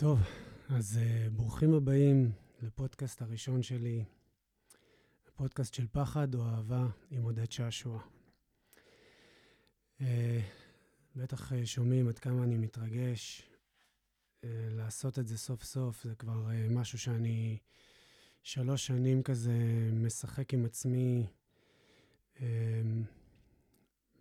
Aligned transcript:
טוב, 0.00 0.18
אז 0.68 0.98
uh, 0.98 1.30
ברוכים 1.30 1.74
הבאים 1.74 2.32
לפודקאסט 2.62 3.22
הראשון 3.22 3.62
שלי, 3.62 4.04
הפודקאסט 5.28 5.74
של 5.74 5.86
פחד 5.92 6.34
או 6.34 6.46
אהבה 6.46 6.86
עם 7.10 7.22
עודד 7.22 7.52
שעשוע. 7.52 8.02
Uh, 9.98 10.02
בטח 11.16 11.52
uh, 11.52 11.54
שומעים 11.64 12.08
עד 12.08 12.18
כמה 12.18 12.44
אני 12.44 12.56
מתרגש 12.56 13.42
uh, 13.42 14.46
לעשות 14.70 15.18
את 15.18 15.26
זה 15.26 15.38
סוף 15.38 15.64
סוף, 15.64 16.04
זה 16.04 16.14
כבר 16.14 16.46
uh, 16.48 16.72
משהו 16.72 16.98
שאני 16.98 17.58
שלוש 18.42 18.86
שנים 18.86 19.22
כזה 19.22 19.54
משחק 19.92 20.54
עם 20.54 20.64
עצמי 20.64 21.26
uh, 22.36 22.40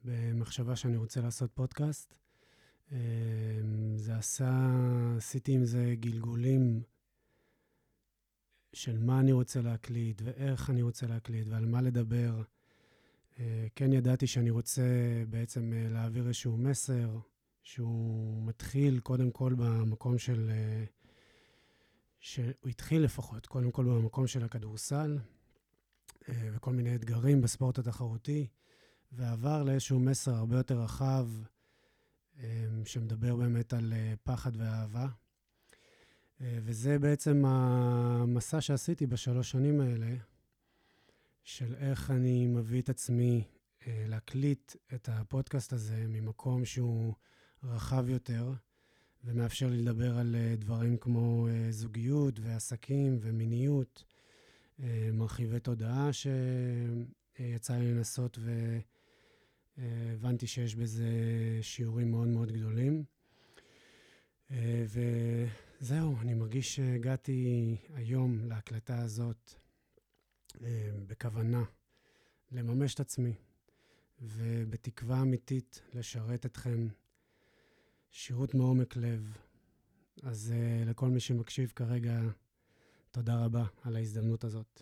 במחשבה 0.04 0.76
שאני 0.76 0.98
רוצה 0.98 1.22
לעשות 1.22 1.52
פודקאסט. 1.54 2.27
אמ, 2.92 3.98
זה 3.98 4.18
עשה, 4.18 4.70
עשיתי 5.18 5.52
עם 5.52 5.66
זה 5.66 5.96
גלגולים 6.00 6.82
של 8.74 8.98
מה 9.00 9.20
אני 9.20 9.32
רוצה 9.32 9.62
להקליט 9.62 10.22
ואיך 10.26 10.70
אני 10.70 10.82
רוצה 10.82 11.08
להקליט 11.08 11.48
ועל 11.48 11.66
מה 11.66 11.82
לדבר. 11.82 12.42
אה, 13.40 13.68
כן 13.76 13.94
ידעתי 13.94 14.28
שאני 14.28 14.50
רוצה 14.50 14.84
בעצם 15.30 15.74
אה, 15.74 15.90
להעביר 15.90 16.28
איזשהו 16.28 16.58
מסר 16.58 17.20
שהוא 17.64 18.44
מתחיל 18.48 19.00
קודם 19.00 19.32
כל 19.32 19.54
במקום 19.58 20.18
של... 20.18 20.50
אה, 20.50 20.86
שהוא 22.20 22.70
התחיל 22.70 23.02
לפחות, 23.02 23.46
קודם 23.46 23.72
כל 23.72 23.86
במקום 23.86 24.28
של 24.28 24.44
הכדורסל 24.44 25.18
וכל 26.30 26.74
מיני 26.74 26.96
אתגרים 26.96 27.42
בספורט 27.42 27.80
התחרותי, 27.80 28.48
ועבר 29.12 29.64
לאיזשהו 29.64 30.00
מסר 30.00 30.36
הרבה 30.36 30.58
יותר 30.58 30.82
רחב 30.82 31.28
שמדבר 32.86 33.36
באמת 33.36 33.74
על 33.74 33.94
אה, 33.94 34.14
פחד 34.24 34.52
ואהבה. 34.58 35.08
אה, 36.42 36.60
וזה 36.64 37.00
בעצם 37.00 37.46
המסע 37.46 38.62
שעשיתי 38.62 39.08
בשלוש 39.08 39.52
שנים 39.52 39.82
האלה, 39.82 40.16
של 41.44 41.76
איך 41.76 42.12
אני 42.12 42.48
מביא 42.48 42.82
את 42.82 42.90
עצמי 42.90 43.44
אה, 43.88 44.06
להקליט 44.08 44.76
את 44.94 45.10
הפודקאסט 45.12 45.74
הזה 45.74 46.06
ממקום 46.08 46.66
שהוא 46.66 47.14
רחב 47.64 48.10
יותר, 48.10 48.54
ומאפשר 49.24 49.68
לי 49.68 49.78
לדבר 49.78 50.18
על 50.18 50.36
דברים 50.58 50.98
כמו 50.98 51.48
זוגיות 51.70 52.40
ועסקים 52.40 53.18
ומיניות, 53.22 54.04
מרחיבי 55.14 55.60
תודעה 55.60 56.10
שיצא 56.14 57.78
לי 57.78 57.94
לנסות 57.94 58.38
ו... 58.42 58.78
הבנתי 59.78 60.48
שיש 60.48 60.76
בזה 60.76 61.10
שיעורים 61.62 62.12
מאוד 62.12 62.28
מאוד 62.28 62.52
גדולים. 62.52 63.04
אה, 64.52 64.86
וזהו, 65.82 66.16
אני 66.22 66.34
מרגיש 66.34 66.76
שהגעתי 66.76 67.76
היום 67.94 68.40
להקלטה 68.48 69.02
הזאת 69.02 69.54
אה, 70.64 70.90
בכוונה 71.08 71.64
לממש 72.52 72.94
את 72.94 73.00
עצמי, 73.00 73.34
ובתקווה 74.22 75.22
אמיתית 75.22 75.82
לשרת 75.94 76.46
אתכם 76.46 76.88
שירות 78.12 78.54
מעומק 78.54 78.96
לב. 78.96 79.38
אז 80.24 80.54
אה, 80.56 80.86
לכל 80.86 81.10
מי 81.10 81.20
שמקשיב 81.20 81.72
כרגע, 81.76 82.22
תודה 83.12 83.46
רבה 83.46 83.66
על 83.84 83.96
ההזדמנות 83.96 84.44
הזאת. 84.44 84.82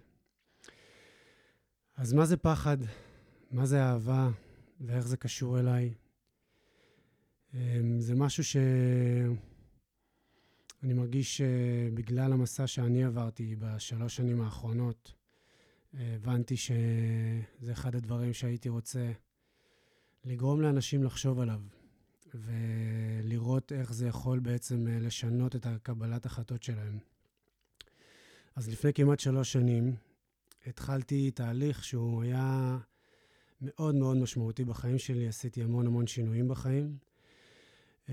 אז 1.95 2.13
מה 2.13 2.25
זה 2.25 2.37
פחד? 2.37 2.77
מה 3.51 3.65
זה 3.65 3.83
אהבה? 3.83 4.29
ואיך 4.81 5.07
זה 5.07 5.17
קשור 5.17 5.59
אליי. 5.59 5.93
אמ, 7.53 7.99
זה 7.99 8.15
משהו 8.15 8.43
שאני 8.43 9.33
מרגיש 10.93 11.37
שבגלל 11.37 12.33
המסע 12.33 12.67
שאני 12.67 13.03
עברתי 13.03 13.55
בשלוש 13.59 14.15
שנים 14.15 14.41
האחרונות, 14.41 15.13
הבנתי 15.93 16.57
שזה 16.57 17.71
אחד 17.71 17.95
הדברים 17.95 18.33
שהייתי 18.33 18.69
רוצה 18.69 19.11
לגרום 20.25 20.61
לאנשים 20.61 21.03
לחשוב 21.03 21.39
עליו, 21.39 21.61
ולראות 22.33 23.71
איך 23.71 23.93
זה 23.93 24.07
יכול 24.07 24.39
בעצם 24.39 24.87
לשנות 24.87 25.55
את 25.55 25.65
הקבלת 25.65 26.25
החלטות 26.25 26.63
שלהם. 26.63 26.97
אז 28.55 28.69
לפני 28.69 28.93
כמעט 28.93 29.19
שלוש 29.19 29.53
שנים 29.53 29.95
התחלתי 30.65 31.31
תהליך 31.31 31.83
שהוא 31.83 32.23
היה 32.23 32.77
מאוד 33.61 33.95
מאוד 33.95 34.17
משמעותי 34.17 34.65
בחיים 34.65 34.97
שלי, 34.97 35.27
עשיתי 35.27 35.63
המון 35.63 35.87
המון 35.87 36.07
שינויים 36.07 36.47
בחיים. 36.47 36.97
Uh, 38.05 38.09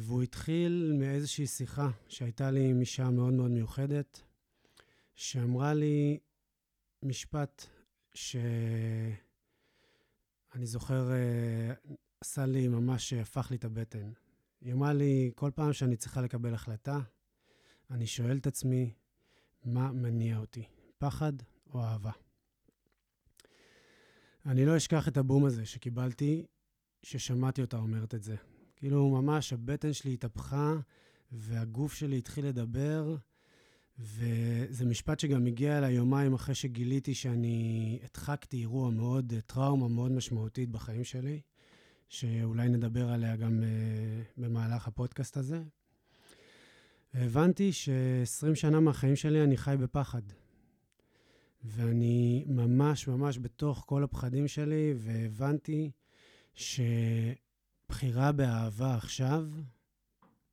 והוא 0.00 0.22
התחיל 0.22 0.92
מאיזושהי 0.98 1.46
שיחה 1.46 1.90
שהייתה 2.08 2.50
לי 2.50 2.70
עם 2.70 2.80
אישה 2.80 3.10
מאוד 3.10 3.32
מאוד 3.32 3.50
מיוחדת, 3.50 4.22
שאמרה 5.14 5.74
לי 5.74 6.18
משפט 7.02 7.66
שאני 8.14 9.16
זוכר, 10.62 11.08
uh, 11.08 11.92
עשה 12.20 12.46
לי 12.46 12.68
ממש, 12.68 13.12
הפך 13.12 13.50
לי 13.50 13.56
את 13.56 13.64
הבטן. 13.64 14.12
היא 14.60 14.72
אמרה 14.72 14.92
לי, 14.92 15.32
כל 15.34 15.50
פעם 15.54 15.72
שאני 15.72 15.96
צריכה 15.96 16.20
לקבל 16.20 16.54
החלטה, 16.54 16.98
אני 17.90 18.06
שואל 18.06 18.36
את 18.36 18.46
עצמי, 18.46 18.94
מה 19.64 19.92
מניע 19.92 20.38
אותי, 20.38 20.64
פחד 20.98 21.32
או 21.74 21.82
אהבה? 21.82 22.25
אני 24.46 24.64
לא 24.64 24.76
אשכח 24.76 25.08
את 25.08 25.16
הבום 25.16 25.44
הזה 25.44 25.66
שקיבלתי, 25.66 26.46
ששמעתי 27.02 27.60
אותה 27.60 27.76
אומרת 27.76 28.14
את 28.14 28.22
זה. 28.22 28.36
כאילו, 28.76 29.10
ממש 29.10 29.52
הבטן 29.52 29.92
שלי 29.92 30.14
התהפכה, 30.14 30.74
והגוף 31.32 31.94
שלי 31.94 32.18
התחיל 32.18 32.46
לדבר, 32.46 33.16
וזה 33.98 34.84
משפט 34.84 35.20
שגם 35.20 35.46
הגיע 35.46 35.78
אליי 35.78 35.94
יומיים 35.94 36.34
אחרי 36.34 36.54
שגיליתי 36.54 37.14
שאני 37.14 37.98
הדחקתי 38.04 38.56
אירוע 38.56 38.90
מאוד, 38.90 39.32
טראומה 39.46 39.88
מאוד 39.88 40.12
משמעותית 40.12 40.70
בחיים 40.70 41.04
שלי, 41.04 41.40
שאולי 42.08 42.68
נדבר 42.68 43.08
עליה 43.08 43.36
גם 43.36 43.60
uh, 43.62 44.40
במהלך 44.40 44.88
הפודקאסט 44.88 45.36
הזה. 45.36 45.62
והבנתי 47.14 47.72
ש-20 47.72 48.54
שנה 48.54 48.80
מהחיים 48.80 49.16
שלי 49.16 49.44
אני 49.44 49.56
חי 49.56 49.74
בפחד. 49.80 50.22
ואני 51.64 52.44
ממש 52.46 53.08
ממש 53.08 53.38
בתוך 53.38 53.84
כל 53.86 54.04
הפחדים 54.04 54.48
שלי, 54.48 54.94
והבנתי 54.96 55.90
שבחירה 56.54 58.32
באהבה 58.32 58.94
עכשיו, 58.94 59.48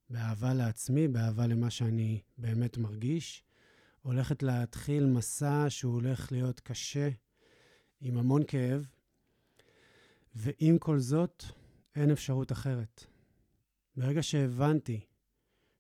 באהבה 0.10 0.54
לעצמי, 0.54 1.08
באהבה 1.08 1.48
למה 1.48 1.70
שאני 1.70 2.22
באמת 2.38 2.78
מרגיש, 2.78 3.44
הולכת 4.02 4.44
להתחיל 4.44 5.06
מסע 5.06 5.66
שהוא 5.70 5.94
הולך 5.94 6.32
להיות 6.32 6.60
קשה, 6.60 7.10
עם 8.02 8.18
המון 8.18 8.42
כאב, 8.48 8.88
ועם 10.36 10.78
כל 10.78 11.00
זאת, 11.00 11.44
אין 11.96 12.12
אפשרות 12.12 12.52
אחרת. 12.52 13.04
ברגע 13.96 14.24
שהבנתי 14.24 15.06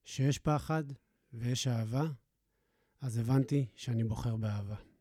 שיש 0.03 0.39
פחד 0.39 0.83
ויש 1.33 1.67
אהבה, 1.67 2.03
אז 3.01 3.17
הבנתי 3.17 3.65
שאני 3.75 4.03
בוחר 4.03 4.35
באהבה. 4.35 4.92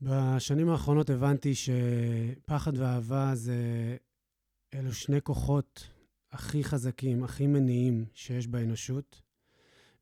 בשנים 0.00 0.68
האחרונות 0.68 1.10
הבנתי 1.10 1.52
שפחד 1.54 2.78
ואהבה 2.78 3.30
זה 3.34 3.56
אלו 4.74 4.92
שני 4.92 5.20
כוחות 5.22 5.88
הכי 6.32 6.64
חזקים, 6.64 7.24
הכי 7.24 7.46
מניעים 7.46 8.04
שיש 8.14 8.46
באנושות, 8.46 9.22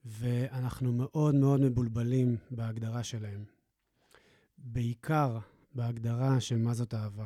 ואנחנו 0.04 0.92
מאוד 0.92 1.34
מאוד 1.34 1.60
מבולבלים 1.60 2.36
בהגדרה 2.50 3.04
שלהם. 3.04 3.44
בעיקר 4.58 5.38
בהגדרה 5.74 6.40
של 6.40 6.58
מה 6.58 6.74
זאת 6.74 6.94
אהבה. 6.94 7.24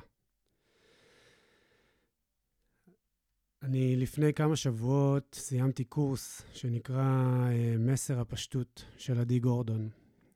אני 3.62 3.97
לפני 3.97 4.35
כמה 4.35 4.56
שבועות 4.56 5.35
סיימתי 5.35 5.85
קורס 5.85 6.43
שנקרא 6.53 7.03
אה, 7.50 7.75
מסר 7.79 8.20
הפשטות 8.20 8.85
של 8.97 9.20
עדי 9.20 9.38
גורדון. 9.38 9.88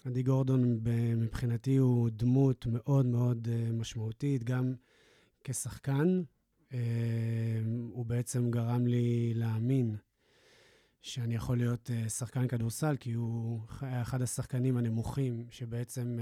עדי 0.04 0.22
גורדון 0.22 0.80
מבחינתי 1.16 1.76
הוא 1.76 2.10
דמות 2.10 2.66
מאוד 2.66 3.06
מאוד 3.06 3.48
אה, 3.52 3.72
משמעותית, 3.72 4.44
גם 4.44 4.74
כשחקן. 5.44 6.22
אה, 6.72 6.78
הוא 7.90 8.06
בעצם 8.06 8.50
גרם 8.50 8.86
לי 8.86 9.34
להאמין 9.34 9.96
שאני 11.02 11.34
יכול 11.34 11.56
להיות 11.56 11.90
אה, 11.90 12.08
שחקן 12.08 12.48
כדורסל, 12.48 12.96
כי 13.00 13.12
הוא 13.12 13.60
היה 13.80 14.02
אחד 14.02 14.22
השחקנים 14.22 14.76
הנמוכים 14.76 15.46
שבעצם 15.50 16.18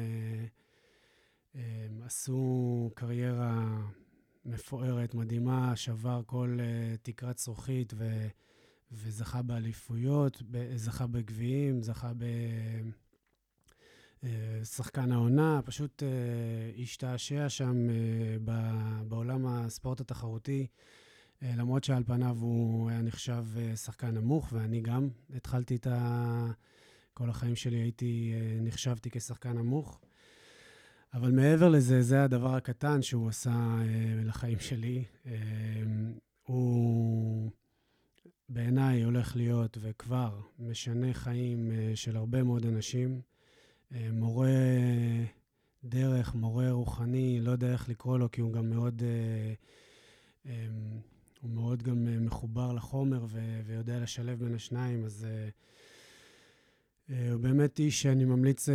עשו 2.05 2.91
קריירה 2.95 3.83
מפוארת, 4.45 5.15
מדהימה, 5.15 5.77
שבר 5.77 6.23
כל 6.27 6.59
תקרת 7.03 7.39
זכוכית 7.39 7.93
ו... 7.97 8.27
וזכה 8.93 9.43
באליפויות, 9.43 10.43
זכה 10.75 11.07
בגביעים, 11.07 11.83
זכה 11.83 12.13
ב... 12.17 12.25
אה, 14.25 14.65
שחקן 14.65 15.13
העונה, 15.13 15.61
פשוט 15.65 16.03
uh, 16.03 16.83
השתעשע 16.83 17.49
שם 17.49 17.87
uh, 17.89 18.51
בעולם 19.09 19.47
הספורט 19.47 20.01
התחרותי 20.01 20.67
אה, 21.43 21.53
למרות 21.57 21.85
שעל 21.85 22.05
פניו 22.05 22.37
הוא 22.41 22.91
היה 22.91 23.03
נחשב 23.03 23.45
אה, 23.57 23.77
שחקן 23.77 24.15
נמוך, 24.15 24.49
ואני 24.53 24.81
גם 24.81 25.09
התחלתי 25.35 25.77
את 25.77 25.87
ה... 25.87 26.51
כל 27.15 27.31
החיים 27.31 27.57
שלי 27.57 27.77
הייתי, 27.77 28.33
אה, 28.35 28.61
נחשבתי 28.61 29.11
כשחקן 29.11 29.53
נמוך. 29.53 30.01
אבל 31.15 31.33
מעבר 31.33 31.69
לזה, 31.69 32.03
זה 32.03 32.25
הדבר 32.25 32.55
הקטן 32.55 33.03
שהוא 33.03 33.29
עשה 33.29 33.77
לחיים 34.25 34.59
שלי. 34.59 35.05
הוא 36.43 37.51
בעיניי 38.49 39.03
הולך 39.03 39.37
להיות, 39.37 39.79
וכבר, 39.81 40.41
משנה 40.59 41.15
חיים 41.15 41.73
של 41.95 42.17
הרבה 42.17 42.43
מאוד 42.43 42.67
אנשים. 42.67 43.21
מורה 44.13 44.49
דרך, 45.85 46.35
מורה 46.35 46.71
רוחני, 46.71 47.41
לא 47.41 47.51
יודע 47.51 47.73
איך 47.73 47.89
לקרוא 47.89 48.19
לו, 48.19 48.31
כי 48.31 48.41
הוא 48.41 48.53
גם 48.53 48.71
מאוד... 48.71 49.03
הוא 51.43 51.51
מאוד 51.51 51.83
גם 51.83 52.09
אה, 52.09 52.19
מחובר 52.19 52.73
לחומר 52.73 53.25
ו- 53.29 53.61
ויודע 53.67 54.01
לשלב 54.01 54.45
בין 54.45 54.55
השניים, 54.55 55.05
אז 55.05 55.27
הוא 57.09 57.41
באמת 57.41 57.79
איש 57.79 58.03
שאני 58.03 58.25
ממליץ 58.25 58.69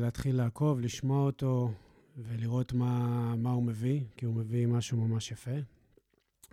להתחיל 0.00 0.36
לעקוב, 0.36 0.80
לשמוע 0.80 1.26
אותו 1.26 1.70
ולראות 2.18 2.72
מה, 2.72 3.34
מה 3.36 3.50
הוא 3.50 3.62
מביא, 3.62 4.00
כי 4.16 4.26
הוא 4.26 4.34
מביא 4.34 4.66
משהו 4.66 4.98
ממש 4.98 5.30
יפה. 5.30 5.56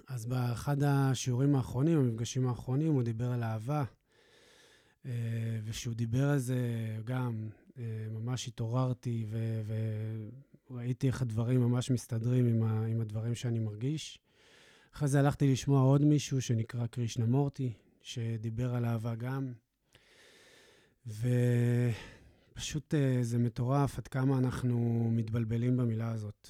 אז 0.08 0.26
באחד 0.26 0.84
השיעורים 0.84 1.56
האחרונים, 1.56 2.00
המפגשים 2.00 2.48
האחרונים, 2.48 2.94
הוא 2.94 3.04
דיבר 3.04 3.32
על 3.32 3.44
אהבה, 3.44 3.84
וכשהוא 5.64 5.96
דיבר 5.96 6.30
על 6.30 6.40
זה 6.40 6.58
גם, 7.04 7.50
ממש 8.12 8.48
התעוררתי 8.48 9.26
ו- 9.30 9.62
וראיתי 10.70 11.08
איך 11.08 11.22
הדברים 11.22 11.62
ממש 11.62 11.92
מסתדרים 11.92 12.48
עם, 12.48 12.64
ה- 12.64 12.86
עם 12.86 13.02
הדברים 13.02 13.36
שאני 13.36 13.60
מרגיש. 13.60 14.20
אחרי 14.96 15.08
זה 15.08 15.20
הלכתי 15.20 15.52
לשמוע 15.52 15.82
עוד 15.82 16.02
מישהו 16.06 16.42
שנקרא 16.42 16.88
קרישנה 16.88 17.26
מורטי, 17.26 17.74
שדיבר 18.02 18.76
על 18.76 18.86
אהבה 18.86 19.16
גם. 19.16 19.54
ופשוט 21.08 22.94
אה, 22.94 23.20
זה 23.22 23.38
מטורף 23.38 23.98
עד 23.98 24.08
כמה 24.08 24.38
אנחנו 24.38 25.10
מתבלבלים 25.12 25.78
במילה 25.78 26.12
הזאת. 26.12 26.50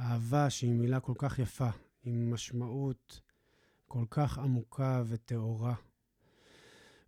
אהבה, 0.00 0.50
שהיא 0.50 0.72
מילה 0.74 1.00
כל 1.00 1.14
כך 1.18 1.38
יפה, 1.38 1.68
עם 2.04 2.30
משמעות 2.30 3.20
כל 3.88 4.04
כך 4.10 4.38
עמוקה 4.38 5.02
וטהורה, 5.06 5.74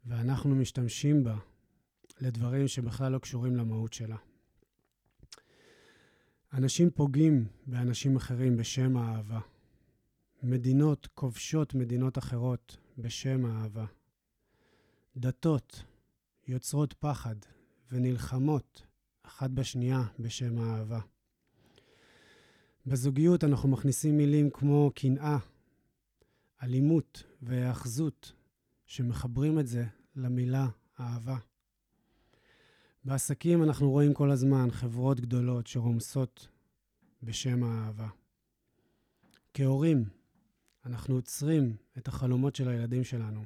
ואנחנו 0.06 0.54
משתמשים 0.54 1.24
בה 1.24 1.36
לדברים 2.20 2.68
שבכלל 2.68 3.12
לא 3.12 3.18
קשורים 3.18 3.56
למהות 3.56 3.92
שלה. 3.92 4.16
אנשים 6.52 6.90
פוגעים 6.90 7.48
באנשים 7.66 8.16
אחרים 8.16 8.56
בשם 8.56 8.96
האהבה. 8.96 9.40
מדינות 10.42 11.08
כובשות 11.14 11.74
מדינות 11.74 12.18
אחרות 12.18 12.76
בשם 12.98 13.44
האהבה. 13.44 13.86
דתות 15.16 15.84
יוצרות 16.46 16.92
פחד 16.92 17.36
ונלחמות 17.92 18.82
אחת 19.22 19.50
בשנייה 19.50 20.02
בשם 20.18 20.58
האהבה. 20.58 21.00
בזוגיות 22.86 23.44
אנחנו 23.44 23.68
מכניסים 23.68 24.16
מילים 24.16 24.50
כמו 24.50 24.90
קנאה, 24.94 25.38
אלימות 26.62 27.22
והיאחזות, 27.42 28.32
שמחברים 28.86 29.58
את 29.58 29.66
זה 29.66 29.84
למילה 30.16 30.68
אהבה. 31.00 31.36
בעסקים 33.06 33.62
אנחנו 33.62 33.90
רואים 33.90 34.14
כל 34.14 34.30
הזמן 34.30 34.70
חברות 34.70 35.20
גדולות 35.20 35.66
שרומסות 35.66 36.48
בשם 37.22 37.64
האהבה. 37.64 38.08
כהורים, 39.54 40.04
אנחנו 40.86 41.14
עוצרים 41.14 41.76
את 41.98 42.08
החלומות 42.08 42.56
של 42.56 42.68
הילדים 42.68 43.04
שלנו, 43.04 43.44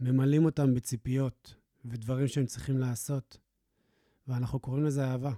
ממלאים 0.00 0.44
אותם 0.44 0.74
בציפיות 0.74 1.54
ודברים 1.84 2.28
שהם 2.28 2.46
צריכים 2.46 2.78
לעשות, 2.78 3.38
ואנחנו 4.28 4.60
קוראים 4.60 4.84
לזה 4.84 5.04
אהבה. 5.04 5.32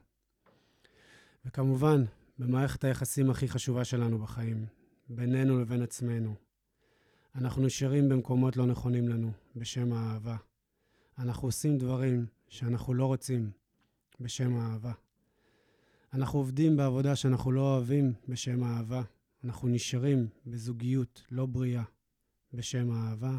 וכמובן, 1.44 2.04
במערכת 2.38 2.84
היחסים 2.84 3.30
הכי 3.30 3.48
חשובה 3.48 3.84
שלנו 3.84 4.18
בחיים, 4.18 4.66
בינינו 5.08 5.60
לבין 5.60 5.82
עצמנו, 5.82 6.34
אנחנו 7.34 7.66
נשארים 7.66 8.08
במקומות 8.08 8.56
לא 8.56 8.66
נכונים 8.66 9.08
לנו 9.08 9.32
בשם 9.56 9.92
האהבה. 9.92 10.36
אנחנו 11.18 11.48
עושים 11.48 11.78
דברים 11.78 12.26
שאנחנו 12.48 12.94
לא 12.94 13.06
רוצים 13.06 13.50
בשם 14.20 14.56
האהבה. 14.56 14.92
אנחנו 16.12 16.38
עובדים 16.38 16.76
בעבודה 16.76 17.16
שאנחנו 17.16 17.52
לא 17.52 17.60
אוהבים 17.60 18.12
בשם 18.28 18.62
האהבה. 18.62 19.02
אנחנו 19.44 19.68
נשארים 19.68 20.28
בזוגיות 20.46 21.22
לא 21.30 21.46
בריאה 21.46 21.82
בשם 22.52 22.90
האהבה. 22.90 23.38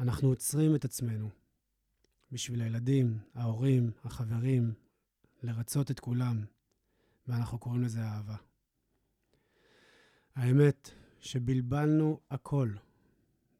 אנחנו 0.00 0.28
עוצרים 0.28 0.74
את 0.74 0.84
עצמנו 0.84 1.28
בשביל 2.32 2.62
הילדים, 2.62 3.18
ההורים, 3.34 3.90
החברים, 4.04 4.74
לרצות 5.42 5.90
את 5.90 6.00
כולם, 6.00 6.44
ואנחנו 7.28 7.58
קוראים 7.58 7.82
לזה 7.82 8.02
אהבה. 8.02 8.36
האמת 10.34 10.90
שבלבלנו 11.20 12.20
הכל, 12.30 12.70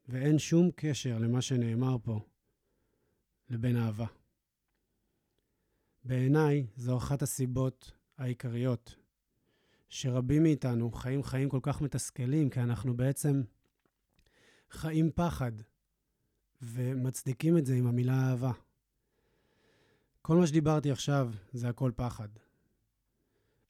ואין 0.09 0.39
שום 0.39 0.69
קשר 0.75 1.17
למה 1.19 1.41
שנאמר 1.41 1.97
פה 2.03 2.19
לבין 3.53 3.77
אהבה. 3.77 4.05
בעיניי 6.03 6.67
זו 6.75 6.97
אחת 6.97 7.21
הסיבות 7.21 7.91
העיקריות 8.17 8.95
שרבים 9.89 10.43
מאיתנו 10.43 10.91
חיים 10.91 11.23
חיים 11.23 11.49
כל 11.49 11.59
כך 11.61 11.81
מתסכלים, 11.81 12.49
כי 12.49 12.59
אנחנו 12.59 12.97
בעצם 12.97 13.41
חיים 14.69 15.11
פחד, 15.15 15.51
ומצדיקים 16.61 17.57
את 17.57 17.65
זה 17.65 17.75
עם 17.75 17.87
המילה 17.87 18.29
אהבה. 18.29 18.51
כל 20.21 20.35
מה 20.35 20.47
שדיברתי 20.47 20.91
עכשיו 20.91 21.31
זה 21.53 21.69
הכל 21.69 21.91
פחד. 21.95 22.29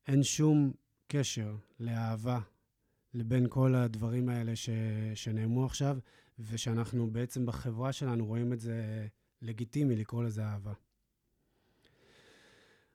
אין 0.08 0.24
שום 0.24 0.72
קשר 1.08 1.56
לאהבה 1.80 2.40
לבין 3.14 3.46
כל 3.50 3.76
הדברים 3.76 4.30
האלה 4.30 4.56
ש... 4.56 4.70
שנאמרו 5.16 5.66
עכשיו, 5.66 5.98
ושאנחנו 6.40 7.12
בעצם 7.12 7.46
בחברה 7.46 7.94
שלנו 7.94 8.26
רואים 8.26 8.54
את 8.54 8.60
זה 8.60 9.08
לגיטימי 9.44 9.96
לקרוא 9.96 10.24
לזה 10.24 10.46
אהבה. 10.46 10.74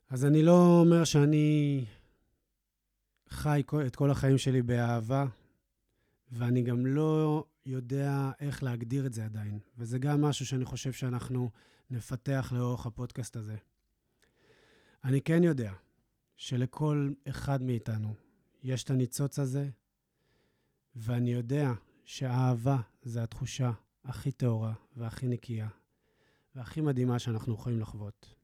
אז 0.08 0.24
אני 0.24 0.42
לא 0.42 0.80
אומר 0.80 1.04
שאני 1.04 1.84
חי 3.28 3.62
את 3.86 3.96
כל 3.96 4.10
החיים 4.10 4.38
שלי 4.38 4.62
באהבה, 4.62 5.26
ואני 6.32 6.62
גם 6.62 6.86
לא 6.86 7.44
יודע 7.66 8.30
איך 8.40 8.62
להגדיר 8.62 9.06
את 9.06 9.12
זה 9.12 9.24
עדיין. 9.24 9.58
וזה 9.78 9.98
גם 9.98 10.20
משהו 10.20 10.46
שאני 10.46 10.64
חושב 10.64 10.92
שאנחנו 10.92 11.50
נפתח 11.90 12.52
לאורך 12.56 12.86
הפודקאסט 12.86 13.36
הזה. 13.36 13.56
אני 15.04 15.20
כן 15.20 15.44
יודע 15.44 15.72
שלכל 16.36 17.10
אחד 17.28 17.62
מאיתנו 17.62 18.14
יש 18.62 18.84
את 18.84 18.90
הניצוץ 18.90 19.38
הזה, 19.38 19.68
ואני 20.96 21.32
יודע 21.32 21.72
שאהבה 22.04 22.80
זה 23.02 23.22
התחושה 23.22 23.72
הכי 24.04 24.32
טהורה 24.32 24.74
והכי 24.96 25.28
נקייה 25.28 25.68
והכי 26.58 26.80
מדהימה 26.80 27.18
שאנחנו 27.18 27.54
יכולים 27.54 27.80
לחוות. 27.80 28.34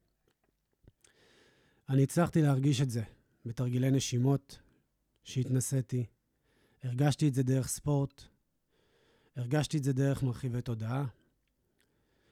אני 1.89 2.03
הצלחתי 2.03 2.41
להרגיש 2.41 2.81
את 2.81 2.89
זה 2.89 3.03
בתרגילי 3.45 3.91
נשימות, 3.91 4.59
שהתנסיתי. 5.23 6.05
הרגשתי 6.83 7.27
את 7.27 7.33
זה 7.33 7.43
דרך 7.43 7.67
ספורט, 7.67 8.21
הרגשתי 9.35 9.77
את 9.77 9.83
זה 9.83 9.93
דרך 9.93 10.23
מרחיבי 10.23 10.61
תודעה, 10.61 11.05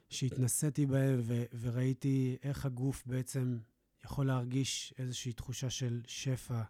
שהתנסיתי 0.10 0.86
בהם 0.86 1.20
ו- 1.24 1.44
וראיתי 1.60 2.38
איך 2.44 2.66
הגוף 2.66 3.04
בעצם 3.06 3.60
יכול 4.06 4.28
להרגיש 4.28 4.94
איזושהי 4.98 5.34
תחושה 5.34 5.70
של 5.70 6.02
שפע, 6.08 6.62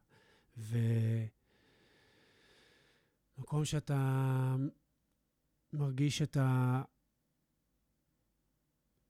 ומקום 3.37 3.65
שאתה 3.65 4.55
מרגיש 5.73 6.21
את 6.21 6.37
ה... 6.37 6.81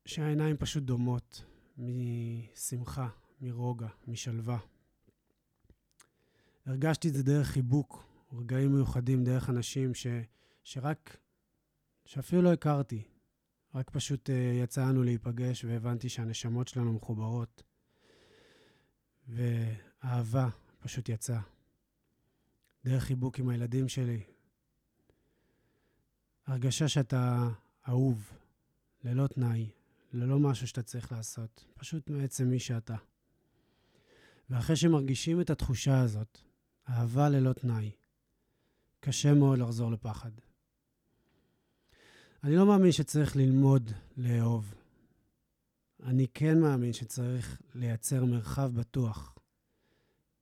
שהעיניים 0.05 0.57
פשוט 0.57 0.83
דומות 0.83 1.45
משמחה, 1.77 3.09
מרוגע, 3.41 3.87
משלווה. 4.07 4.57
הרגשתי 6.65 7.07
את 7.09 7.13
זה 7.13 7.23
דרך 7.23 7.47
חיבוק, 7.47 8.05
רגעים 8.33 8.75
מיוחדים, 8.75 9.23
דרך 9.23 9.49
אנשים 9.49 9.93
ש, 9.93 10.07
שרק, 10.63 11.17
שאפילו 12.05 12.41
לא 12.41 12.53
הכרתי. 12.53 13.03
רק 13.75 13.89
פשוט 13.89 14.29
uh, 14.29 14.33
יצאנו 14.63 15.03
להיפגש 15.03 15.65
והבנתי 15.65 16.09
שהנשמות 16.09 16.67
שלנו 16.67 16.93
מחוברות. 16.93 17.63
ואהבה 19.27 20.49
פשוט 20.79 21.09
יצאה. 21.09 21.41
דרך 22.85 23.03
חיבוק 23.03 23.39
עם 23.39 23.49
הילדים 23.49 23.87
שלי. 23.87 24.23
הרגשה 26.45 26.87
שאתה 26.87 27.49
אהוב, 27.87 28.31
ללא 29.03 29.27
תנאי, 29.27 29.69
ללא 30.13 30.39
משהו 30.39 30.67
שאתה 30.67 30.83
צריך 30.83 31.11
לעשות, 31.11 31.65
פשוט 31.75 32.09
מעצם 32.09 32.47
מי 32.47 32.59
שאתה. 32.59 32.95
ואחרי 34.49 34.75
שמרגישים 34.75 35.41
את 35.41 35.49
התחושה 35.49 36.01
הזאת, 36.01 36.39
אהבה 36.89 37.29
ללא 37.29 37.53
תנאי. 37.53 37.91
קשה 38.99 39.33
מאוד 39.33 39.59
לחזור 39.59 39.91
לפחד. 39.91 40.31
אני 42.43 42.55
לא 42.55 42.65
מאמין 42.65 42.91
שצריך 42.91 43.35
ללמוד 43.35 43.91
לאהוב. 44.17 44.73
אני 46.03 46.27
כן 46.33 46.59
מאמין 46.59 46.93
שצריך 46.93 47.61
לייצר 47.75 48.25
מרחב 48.25 48.71
בטוח 48.73 49.35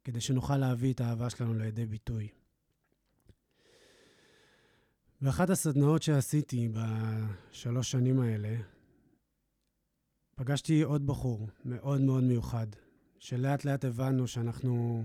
כדי 0.03 0.21
שנוכל 0.21 0.57
להביא 0.57 0.93
את 0.93 1.01
האהבה 1.01 1.29
שלנו 1.29 1.53
לידי 1.53 1.85
ביטוי. 1.85 2.27
באחת 5.21 5.49
הסדנאות 5.49 6.03
שעשיתי 6.03 6.69
בשלוש 6.73 7.91
שנים 7.91 8.19
האלה, 8.19 8.57
פגשתי 10.43 10.81
עוד 10.81 11.07
בחור 11.07 11.47
מאוד 11.65 12.01
מאוד 12.01 12.23
מיוחד, 12.23 12.67
שלאט 13.19 13.65
לאט 13.65 13.85
הבנו 13.85 14.27
שאנחנו 14.27 15.03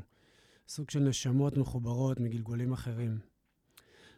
סוג 0.69 0.91
של 0.91 1.01
נשמות 1.01 1.57
מחוברות 1.57 2.21
מגלגולים 2.21 2.73
אחרים. 2.73 3.19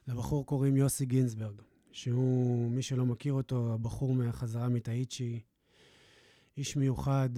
לבחור 0.07 0.47
קוראים 0.47 0.77
יוסי 0.77 1.07
גינזברג, 1.07 1.63
שהוא, 1.93 2.71
מי 2.71 2.83
שלא 2.83 3.07
מכיר 3.07 3.33
אותו, 3.33 3.75
הבחור 3.75 4.15
מהחזרה 4.15 4.69
מתאיצ'י, 4.69 5.41
איש 6.57 6.77
מיוחד, 6.77 7.31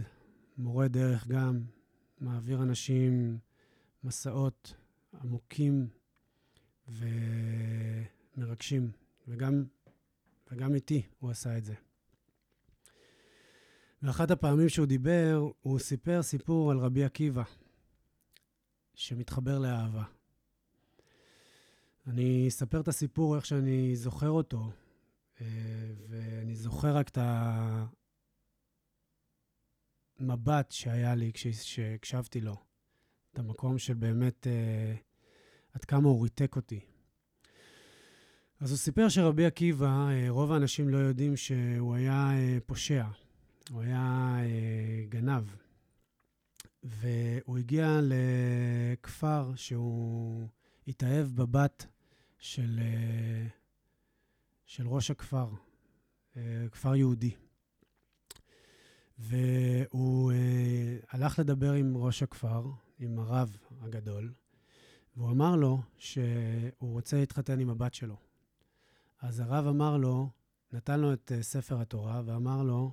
מורה 0.59 0.89
דרך 0.89 1.27
גם, 1.27 1.61
מעביר 2.21 2.63
אנשים 2.63 3.39
מסעות 4.05 4.75
עמוקים 5.23 5.89
ומרגשים, 8.37 8.91
וגם, 9.29 9.65
וגם 10.53 10.75
איתי 10.75 11.03
הוא 11.19 11.31
עשה 11.31 11.59
את 11.59 11.65
זה. 11.65 11.75
ואחת 14.03 14.31
הפעמים 14.31 14.69
שהוא 14.69 14.87
דיבר, 14.87 15.51
הוא 15.61 15.79
סיפר 15.79 16.23
סיפור 16.23 16.71
על 16.71 16.79
רבי 16.79 17.05
עקיבא, 17.05 17.43
שמתחבר 18.95 19.59
לאהבה. 19.59 20.05
אני 22.07 22.49
אספר 22.49 22.81
את 22.81 22.89
הסיפור 22.89 23.37
איך 23.37 23.47
שאני 23.47 23.97
זוכר 23.97 24.29
אותו, 24.29 24.71
אה, 25.41 25.47
ואני 26.09 26.57
זוכר 26.57 26.97
רק 26.97 27.09
את 27.09 27.19
המבט 30.19 30.71
שהיה 30.71 31.15
לי 31.15 31.33
כשהקשבתי 31.35 32.41
לו, 32.41 32.57
את 33.33 33.39
המקום 33.39 33.79
של 33.79 33.95
באמת 33.95 34.47
אה, 34.47 34.95
עד 35.73 35.85
כמה 35.85 36.09
הוא 36.09 36.23
ריתק 36.23 36.57
אותי. 36.57 36.81
אז 38.61 38.71
הוא 38.71 38.79
סיפר 38.79 39.09
שרבי 39.09 39.47
עקיבא, 39.47 40.09
אה, 40.11 40.27
רוב 40.29 40.53
האנשים 40.53 40.89
לא 40.89 40.99
יודעים 40.99 41.37
שהוא 41.37 41.95
היה 41.95 42.31
פושע, 42.67 43.05
הוא 43.71 43.83
היה 43.83 44.37
גנב. 45.09 45.45
והוא 46.83 47.59
הגיע 47.59 48.01
לכפר 48.03 49.53
שהוא 49.57 50.49
התאהב 50.89 51.27
בבת 51.27 51.87
של, 52.39 52.81
אה, 52.83 53.47
של 54.67 54.89
ראש 54.89 55.11
הכפר, 55.11 55.49
אה, 56.37 56.67
כפר 56.73 56.97
יהודי. 56.97 57.35
והוא 59.19 60.33
אה, 60.33 60.97
הלך 61.11 61.39
לדבר 61.39 61.73
עם 61.73 61.97
ראש 61.97 62.23
הכפר, 62.23 62.71
עם 62.99 63.19
הרב 63.19 63.57
הגדול, 63.81 64.33
והוא 65.17 65.31
אמר 65.31 65.57
לו 65.57 65.83
שהוא 65.99 66.71
רוצה 66.81 67.17
להתחתן 67.17 67.61
עם 67.61 67.71
הבת 67.71 67.95
שלו. 67.95 68.17
אז 69.21 69.41
הרב 69.41 69.67
אמר 69.67 69.97
לו, 69.97 70.31
נתן 70.73 71.01
לו 71.01 71.13
את 71.13 71.33
ספר 71.41 71.81
התורה 71.81 72.23
ואמר 72.25 72.63
לו, 72.63 72.93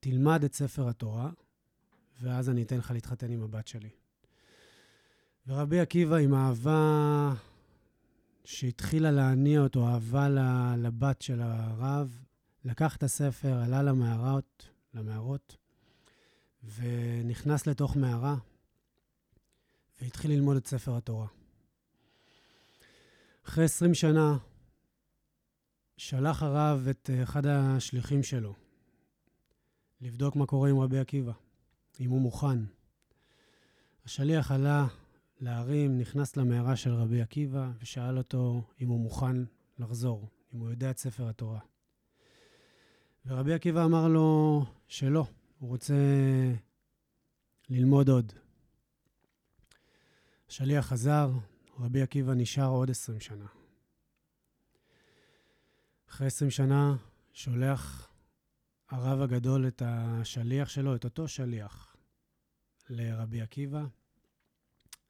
תלמד 0.00 0.44
את 0.44 0.54
ספר 0.54 0.88
התורה, 0.88 1.30
ואז 2.22 2.50
אני 2.50 2.62
אתן 2.62 2.78
לך 2.78 2.90
להתחתן 2.90 3.32
עם 3.32 3.42
הבת 3.42 3.68
שלי. 3.68 3.90
ורבי 5.46 5.80
עקיבא, 5.80 6.16
עם 6.16 6.34
אהבה 6.34 7.34
שהתחילה 8.44 9.10
להניע 9.10 9.60
אותו, 9.60 9.88
אהבה 9.88 10.28
לבת 10.76 11.22
של 11.22 11.40
הרב, 11.42 12.18
לקח 12.64 12.96
את 12.96 13.02
הספר, 13.02 13.54
עלה 13.54 13.82
למערות, 13.82 14.68
למערות, 14.94 15.56
ונכנס 16.74 17.66
לתוך 17.66 17.96
מערה, 17.96 18.36
והתחיל 20.02 20.30
ללמוד 20.30 20.56
את 20.56 20.66
ספר 20.66 20.96
התורה. 20.96 21.26
אחרי 23.48 23.64
20 23.64 23.94
שנה, 23.94 24.36
שלח 25.96 26.42
הרב 26.42 26.86
את 26.90 27.10
אחד 27.22 27.46
השליחים 27.46 28.22
שלו 28.22 28.54
לבדוק 30.00 30.36
מה 30.36 30.46
קורה 30.46 30.70
עם 30.70 30.80
רבי 30.80 30.98
עקיבא, 30.98 31.32
אם 32.00 32.10
הוא 32.10 32.20
מוכן. 32.20 32.58
השליח 34.04 34.50
עלה 34.50 34.86
להרים, 35.40 35.98
נכנס 35.98 36.36
למערה 36.36 36.76
של 36.76 36.94
רבי 36.94 37.22
עקיבא 37.22 37.70
ושאל 37.80 38.18
אותו 38.18 38.62
אם 38.80 38.88
הוא 38.88 39.00
מוכן 39.00 39.36
לחזור, 39.78 40.28
אם 40.54 40.58
הוא 40.58 40.70
יודע 40.70 40.90
את 40.90 40.98
ספר 40.98 41.28
התורה. 41.28 41.60
ורבי 43.26 43.54
עקיבא 43.54 43.84
אמר 43.84 44.08
לו 44.08 44.64
שלא, 44.88 45.26
הוא 45.58 45.68
רוצה 45.68 45.94
ללמוד 47.68 48.08
עוד. 48.08 48.32
השליח 50.48 50.86
חזר, 50.86 51.30
רבי 51.78 52.02
עקיבא 52.02 52.34
נשאר 52.34 52.68
עוד 52.68 52.90
עשרים 52.90 53.20
שנה. 53.20 53.46
אחרי 56.08 56.26
עשרים 56.26 56.50
שנה 56.50 56.96
שולח 57.32 58.09
הרב 58.90 59.20
הגדול 59.20 59.66
את 59.68 59.82
השליח 59.84 60.68
שלו, 60.68 60.94
את 60.94 61.04
אותו 61.04 61.28
שליח, 61.28 61.96
לרבי 62.88 63.40
עקיבא, 63.40 63.84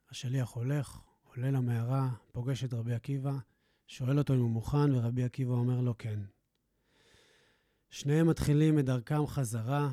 השליח 0.09 0.49
הולך, 0.49 1.01
עולה 1.23 1.51
למערה, 1.51 2.09
פוגש 2.31 2.63
את 2.63 2.73
רבי 2.73 2.93
עקיבא, 2.93 3.31
שואל 3.87 4.17
אותו 4.17 4.33
אם 4.33 4.39
הוא 4.39 4.49
מוכן, 4.49 4.95
ורבי 4.95 5.23
עקיבא 5.23 5.53
אומר 5.53 5.81
לו 5.81 5.97
כן. 5.97 6.19
שניהם 7.89 8.27
מתחילים 8.29 8.79
את 8.79 8.85
דרכם 8.85 9.27
חזרה, 9.27 9.91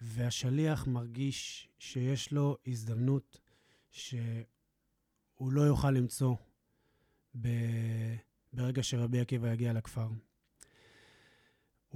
והשליח 0.00 0.86
מרגיש 0.86 1.68
שיש 1.78 2.32
לו 2.32 2.56
הזדמנות 2.66 3.40
שהוא 3.90 5.52
לא 5.52 5.60
יוכל 5.60 5.90
למצוא. 5.90 6.36
ברגע 8.52 8.82
שרבי 8.82 9.20
עקיבא 9.20 9.52
יגיע 9.52 9.72
לכפר. 9.72 10.08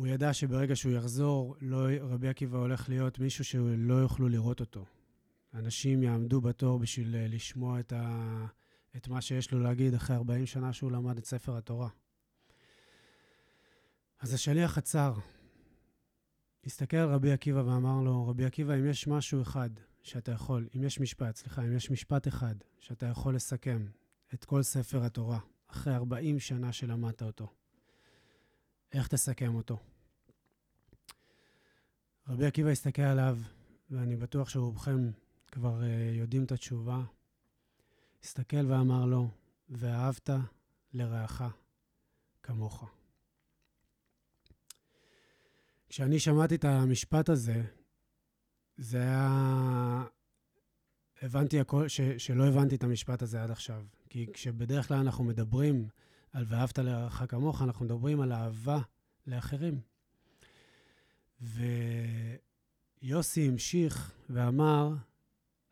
הוא 0.02 0.08
ידע 0.08 0.32
שברגע 0.32 0.76
שהוא 0.76 0.92
יחזור, 0.92 1.56
לא, 1.60 1.86
רבי 2.00 2.28
עקיבא 2.28 2.58
הולך 2.58 2.88
להיות 2.88 3.18
מישהו 3.18 3.44
שלא 3.44 3.94
יוכלו 3.94 4.28
לראות 4.28 4.60
אותו. 4.60 4.84
אנשים 5.54 6.02
יעמדו 6.02 6.40
בתור 6.40 6.78
בשביל 6.78 7.16
אה, 7.16 7.26
לשמוע 7.28 7.80
את, 7.80 7.92
ה... 7.92 8.46
את 8.96 9.08
מה 9.08 9.20
שיש 9.20 9.52
לו 9.52 9.60
להגיד 9.60 9.94
אחרי 9.94 10.16
40 10.16 10.46
שנה 10.46 10.72
שהוא 10.72 10.92
למד 10.92 11.18
את 11.18 11.24
ספר 11.24 11.56
התורה. 11.56 11.88
אז 14.20 14.34
השליח 14.34 14.78
עצר, 14.78 15.14
הסתכל 16.66 16.96
על 16.96 17.08
רבי 17.08 17.32
עקיבא 17.32 17.58
ואמר 17.58 18.00
לו, 18.00 18.28
רבי 18.28 18.44
עקיבא, 18.44 18.74
אם 18.74 18.86
יש 18.86 19.06
משהו 19.06 19.42
אחד 19.42 19.70
שאתה 20.02 20.32
יכול, 20.32 20.68
אם 20.76 20.84
יש 20.84 21.00
משפט, 21.00 21.36
סליחה, 21.36 21.62
אם 21.62 21.76
יש 21.76 21.90
משפט 21.90 22.28
אחד 22.28 22.54
שאתה 22.78 23.06
יכול 23.06 23.34
לסכם 23.34 23.86
את 24.34 24.44
כל 24.44 24.62
ספר 24.62 25.04
התורה 25.04 25.38
אחרי 25.66 25.94
40 25.94 26.38
שנה 26.38 26.72
שלמדת 26.72 27.22
אותו, 27.22 27.52
איך 28.92 29.08
תסכם 29.08 29.54
אותו? 29.54 29.91
רבי 32.28 32.46
עקיבא 32.46 32.70
הסתכל 32.70 33.02
עליו, 33.02 33.38
ואני 33.90 34.16
בטוח 34.16 34.48
שרובכם 34.48 35.10
כבר 35.52 35.80
uh, 35.80 35.84
יודעים 36.18 36.44
את 36.44 36.52
התשובה. 36.52 37.02
הסתכל 38.22 38.66
ואמר 38.66 39.04
לו, 39.06 39.28
ואהבת 39.70 40.30
לרעך 40.92 41.42
כמוך. 42.42 42.84
כשאני 45.88 46.18
שמעתי 46.18 46.54
את 46.54 46.64
המשפט 46.64 47.28
הזה, 47.28 47.62
זה 48.76 48.98
היה... 48.98 50.04
הבנתי 51.22 51.60
הכל, 51.60 51.88
ש, 51.88 52.00
שלא 52.00 52.46
הבנתי 52.46 52.74
את 52.74 52.84
המשפט 52.84 53.22
הזה 53.22 53.42
עד 53.42 53.50
עכשיו. 53.50 53.84
כי 54.10 54.26
כשבדרך 54.32 54.88
כלל 54.88 54.98
אנחנו 54.98 55.24
מדברים 55.24 55.88
על 56.32 56.44
ואהבת 56.48 56.78
לרעך 56.78 57.22
כמוך, 57.28 57.62
אנחנו 57.62 57.84
מדברים 57.84 58.20
על 58.20 58.32
אהבה 58.32 58.78
לאחרים. 59.26 59.91
ויוסי 63.02 63.48
המשיך 63.48 64.12
ואמר, 64.30 64.94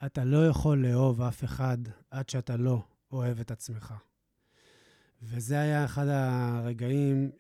אתה 0.07 0.25
לא 0.25 0.47
יכול 0.49 0.87
לאהוב 0.87 1.23
אף 1.23 1.45
אחד 1.45 1.79
עד 2.11 2.29
שאתה 2.29 2.57
לא 2.57 2.83
אוהב 3.13 3.41
את 3.41 3.51
עצמך. 3.51 3.95
וזה 5.23 5.61
היה 5.61 5.85
אחד 5.85 6.07
הרגעים 6.09 7.31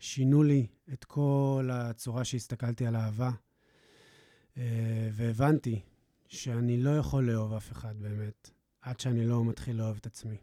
ששינו 0.00 0.42
לי 0.42 0.66
את 0.92 1.04
כל 1.04 1.68
הצורה 1.72 2.24
שהסתכלתי 2.24 2.86
על 2.86 2.96
אהבה, 2.96 3.30
אה, 4.56 5.08
והבנתי 5.12 5.80
שאני 6.26 6.82
לא 6.82 6.98
יכול 6.98 7.30
לאהוב 7.30 7.52
אף 7.52 7.72
אחד 7.72 7.94
באמת, 7.98 8.50
עד 8.80 9.00
שאני 9.00 9.26
לא 9.26 9.44
מתחיל 9.44 9.76
לאהוב 9.76 9.96
את 9.96 10.06
עצמי. 10.06 10.36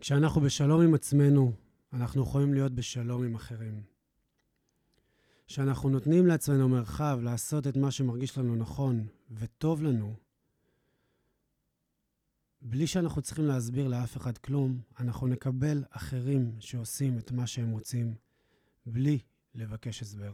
כשאנחנו 0.00 0.40
בשלום 0.40 0.80
עם 0.80 0.94
עצמנו, 0.94 1.52
אנחנו 1.92 2.22
יכולים 2.22 2.54
להיות 2.54 2.72
בשלום 2.72 3.24
עם 3.24 3.34
אחרים. 3.34 3.95
שאנחנו 5.46 5.88
נותנים 5.88 6.26
לעצמנו 6.26 6.68
מרחב 6.68 7.18
לעשות 7.22 7.66
את 7.66 7.76
מה 7.76 7.90
שמרגיש 7.90 8.38
לנו 8.38 8.56
נכון 8.56 9.06
וטוב 9.30 9.82
לנו, 9.82 10.14
בלי 12.62 12.86
שאנחנו 12.86 13.22
צריכים 13.22 13.44
להסביר 13.44 13.88
לאף 13.88 14.16
אחד 14.16 14.38
כלום, 14.38 14.80
אנחנו 14.98 15.26
נקבל 15.26 15.84
אחרים 15.90 16.56
שעושים 16.60 17.18
את 17.18 17.32
מה 17.32 17.46
שהם 17.46 17.70
רוצים, 17.70 18.14
בלי 18.86 19.18
לבקש 19.54 20.02
הסבר. 20.02 20.32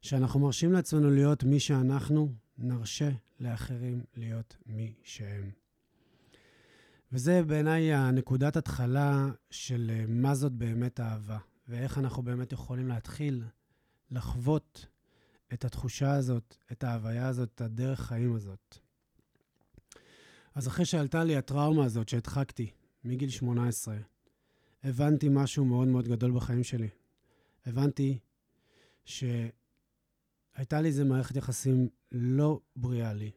כשאנחנו 0.00 0.40
מרשים 0.40 0.72
לעצמנו 0.72 1.10
להיות 1.10 1.44
מי 1.44 1.60
שאנחנו, 1.60 2.34
נרשה 2.58 3.10
לאחרים 3.40 4.04
להיות 4.16 4.56
מי 4.66 4.94
שהם. 5.02 5.50
וזה 7.12 7.42
בעיניי 7.42 7.94
הנקודת 7.94 8.56
התחלה 8.56 9.28
של 9.50 9.90
אה, 9.94 10.04
מה 10.08 10.34
זאת 10.34 10.52
באמת 10.52 11.00
אהבה, 11.00 11.38
ואיך 11.68 11.98
אנחנו 11.98 12.22
באמת 12.22 12.52
יכולים 12.52 12.88
להתחיל 12.88 13.44
לחוות 14.14 14.86
את 15.52 15.64
התחושה 15.64 16.12
הזאת, 16.12 16.56
את 16.72 16.84
ההוויה 16.84 17.28
הזאת, 17.28 17.48
את 17.54 17.60
הדרך 17.60 18.00
חיים 18.00 18.34
הזאת. 18.34 18.78
אז 20.54 20.68
אחרי 20.68 20.84
שעלתה 20.84 21.24
לי 21.24 21.36
הטראומה 21.36 21.84
הזאת 21.84 22.08
שהדחקתי 22.08 22.70
מגיל 23.04 23.30
18, 23.30 23.96
הבנתי 24.84 25.28
משהו 25.30 25.64
מאוד 25.64 25.88
מאוד 25.88 26.08
גדול 26.08 26.32
בחיים 26.32 26.64
שלי. 26.64 26.88
הבנתי 27.66 28.18
שהייתה 29.04 29.50
לי 30.80 30.88
איזה 30.88 31.04
מערכת 31.04 31.36
יחסים 31.36 31.88
לא 32.12 32.60
בריאה 32.76 33.12
לי, 33.12 33.30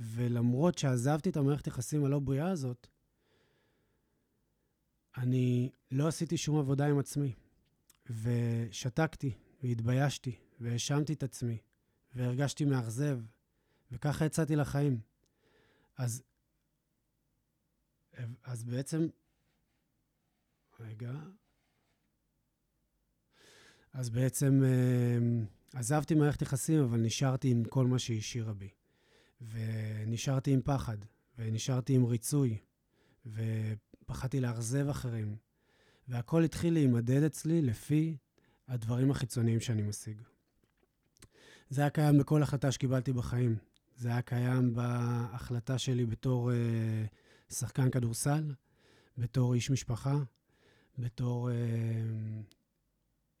ולמרות 0.00 0.78
שעזבתי 0.78 1.28
את 1.28 1.36
המערכת 1.36 1.66
יחסים 1.66 2.04
הלא 2.04 2.18
בריאה 2.18 2.50
הזאת, 2.50 2.86
אני 5.16 5.70
לא 5.90 6.08
עשיתי 6.08 6.36
שום 6.36 6.58
עבודה 6.58 6.86
עם 6.86 6.98
עצמי, 6.98 7.32
ושתקתי, 8.10 9.32
והתביישתי, 9.62 10.36
והאשמתי 10.60 11.12
את 11.12 11.22
עצמי, 11.22 11.58
והרגשתי 12.14 12.64
מאכזב, 12.64 13.20
וככה 13.92 14.24
יצאתי 14.24 14.56
לחיים. 14.56 15.00
אז, 15.96 16.22
אז 18.44 18.64
בעצם, 18.64 19.06
רגע, 20.80 21.12
אז 23.92 24.10
בעצם 24.10 24.62
אה, 24.64 25.18
עזבתי 25.78 26.14
מערכת 26.14 26.42
יחסים, 26.42 26.82
אבל 26.82 27.00
נשארתי 27.00 27.50
עם 27.50 27.64
כל 27.64 27.86
מה 27.86 27.98
שהשאירה 27.98 28.52
בי. 28.52 28.68
ונשארתי 29.40 30.52
עם 30.52 30.60
פחד, 30.64 30.96
ונשארתי 31.38 31.94
עם 31.94 32.04
ריצוי, 32.04 32.58
ופחדתי 33.26 34.40
לאכזב 34.40 34.88
אחרים. 34.88 35.36
והכל 36.08 36.44
התחיל 36.44 36.72
להימדד 36.72 37.22
אצלי 37.22 37.62
לפי 37.62 38.16
הדברים 38.68 39.10
החיצוניים 39.10 39.60
שאני 39.60 39.82
משיג. 39.82 40.22
זה 41.70 41.80
היה 41.80 41.90
קיים 41.90 42.18
בכל 42.18 42.42
החלטה 42.42 42.72
שקיבלתי 42.72 43.12
בחיים. 43.12 43.56
זה 43.96 44.08
היה 44.08 44.22
קיים 44.22 44.74
בהחלטה 44.74 45.78
שלי 45.78 46.06
בתור 46.06 46.52
אה, 46.52 47.04
שחקן 47.50 47.90
כדורסל, 47.90 48.54
בתור 49.18 49.54
איש 49.54 49.70
משפחה, 49.70 50.16
בתור 50.98 51.50
אה, 51.50 51.54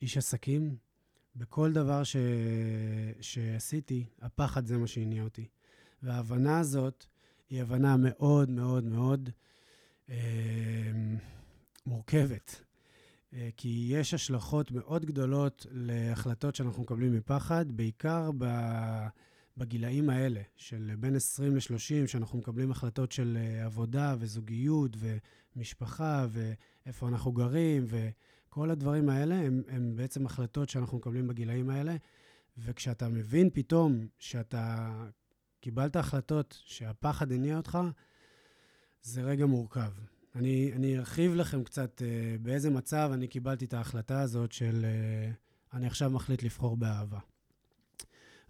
איש 0.02 0.16
עסקים. 0.16 0.76
בכל 1.36 1.72
דבר 1.72 2.04
ש... 2.04 2.16
שעשיתי, 3.20 4.06
הפחד 4.20 4.66
זה 4.66 4.78
מה 4.78 4.86
שהניע 4.86 5.22
אותי. 5.22 5.48
וההבנה 6.02 6.58
הזאת 6.58 7.06
היא 7.50 7.62
הבנה 7.62 7.96
מאוד 7.96 8.50
מאוד 8.50 8.84
מאוד 8.84 9.30
אה, 10.08 10.92
מורכבת. 11.86 12.65
אה, 13.36 13.48
כי 13.56 13.88
יש 13.90 14.14
השלכות 14.14 14.70
מאוד 14.70 15.04
גדולות 15.04 15.66
להחלטות 15.70 16.54
שאנחנו 16.54 16.82
מקבלים 16.82 17.12
מפחד, 17.12 17.66
בעיקר 17.68 18.30
בגילאים 19.56 20.10
האלה, 20.10 20.40
של 20.56 20.92
בין 20.98 21.16
20 21.16 21.56
ל-30, 21.56 22.06
שאנחנו 22.06 22.38
מקבלים 22.38 22.70
החלטות 22.70 23.12
של 23.12 23.38
אה, 23.40 23.64
עבודה 23.64 24.14
וזוגיות 24.18 24.96
ומשפחה 25.56 26.26
ואיפה 26.30 27.08
אנחנו 27.08 27.32
גרים, 27.32 27.84
וכל 27.88 28.70
הדברים 28.70 29.08
האלה 29.08 29.34
הם, 29.34 29.62
הם 29.68 29.96
בעצם 29.96 30.26
החלטות 30.26 30.68
שאנחנו 30.68 30.98
מקבלים 30.98 31.26
בגילאים 31.28 31.70
האלה. 31.70 31.96
וכשאתה 32.58 33.08
מבין 33.08 33.50
פתאום 33.52 34.06
שאתה 34.18 34.88
קיבלת 35.60 35.96
החלטות 35.96 36.62
שהפחד 36.64 37.32
הניע 37.32 37.56
אותך, 37.56 37.78
זה 39.02 39.22
רגע 39.22 39.46
מורכב. 39.46 39.90
אני, 40.36 40.72
אני 40.72 40.98
ארחיב 40.98 41.34
לכם 41.34 41.64
קצת 41.64 42.02
uh, 42.02 42.42
באיזה 42.42 42.70
מצב 42.70 43.10
אני 43.12 43.28
קיבלתי 43.28 43.64
את 43.64 43.74
ההחלטה 43.74 44.20
הזאת 44.20 44.52
של 44.52 44.84
uh, 44.84 45.76
אני 45.76 45.86
עכשיו 45.86 46.10
מחליט 46.10 46.42
לבחור 46.42 46.76
באהבה. 46.76 47.18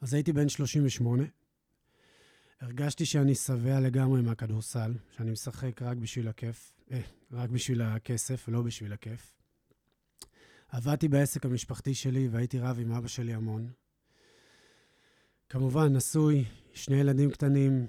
אז 0.01 0.15
הייתי 0.15 0.33
בן 0.33 0.49
38, 0.49 1.23
הרגשתי 2.61 3.07
שאני 3.07 3.35
שבע 3.35 3.81
לגמרי 3.81 4.23
מהכדורסל, 4.23 4.95
שאני 5.17 5.31
משחק 5.31 5.83
רק 5.83 5.97
בשביל 5.97 6.29
הכיף, 6.29 6.73
אה, 6.91 7.01
רק 7.33 7.51
בשביל 7.51 7.83
הכסף, 7.83 8.49
לא 8.49 8.63
בשביל 8.63 8.93
הכיף. 8.93 9.35
עבדתי 10.69 11.09
בעסק 11.09 11.45
המשפחתי 11.45 11.95
שלי 11.95 12.29
והייתי 12.29 12.59
רב 12.59 12.79
עם 12.81 12.93
אבא 12.93 13.09
שלי 13.09 13.35
המון. 13.35 13.71
כמובן, 15.49 15.97
נשוי, 15.97 16.45
שני 16.75 16.97
ילדים 16.97 17.31
קטנים, 17.31 17.87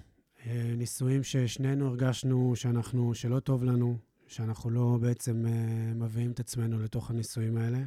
אה, 0.47 0.73
נישואים 0.77 1.23
ששנינו 1.23 1.87
הרגשנו 1.87 2.55
שאנחנו, 2.55 3.15
שלא 3.15 3.39
טוב 3.39 3.63
לנו, 3.63 3.97
שאנחנו 4.27 4.69
לא 4.69 4.97
בעצם 5.01 5.45
אה, 5.45 5.93
מביאים 5.93 6.31
את 6.31 6.39
עצמנו 6.39 6.79
לתוך 6.79 7.09
הנישואים 7.09 7.57
האלה. 7.57 7.79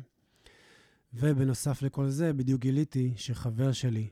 ובנוסף 1.15 1.83
לכל 1.83 2.09
זה, 2.09 2.33
בדיוק 2.33 2.61
גיליתי 2.61 3.13
שחבר 3.17 3.73
שלי, 3.73 4.09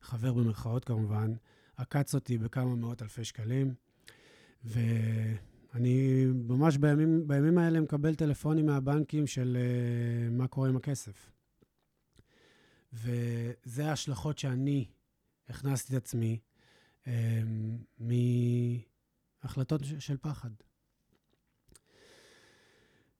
חבר 0.00 0.32
במרכאות 0.32 0.84
כמובן, 0.84 1.32
עקץ 1.76 2.14
אותי 2.14 2.38
בכמה 2.38 2.74
מאות 2.74 3.02
אלפי 3.02 3.24
שקלים, 3.24 3.74
ואני 4.64 6.26
ממש 6.34 6.76
בימים, 6.76 7.28
בימים 7.28 7.58
האלה 7.58 7.80
מקבל 7.80 8.14
טלפונים 8.14 8.66
מהבנקים 8.66 9.26
של 9.26 9.56
uh, 9.56 10.32
מה 10.32 10.46
קורה 10.46 10.68
עם 10.68 10.76
הכסף. 10.76 11.30
וזה 12.92 13.88
ההשלכות 13.88 14.38
שאני 14.38 14.84
הכנסתי 15.48 15.96
את 15.96 16.02
עצמי 16.02 16.38
מהחלטות 17.98 19.80
של 19.98 20.16
פחד. 20.16 20.50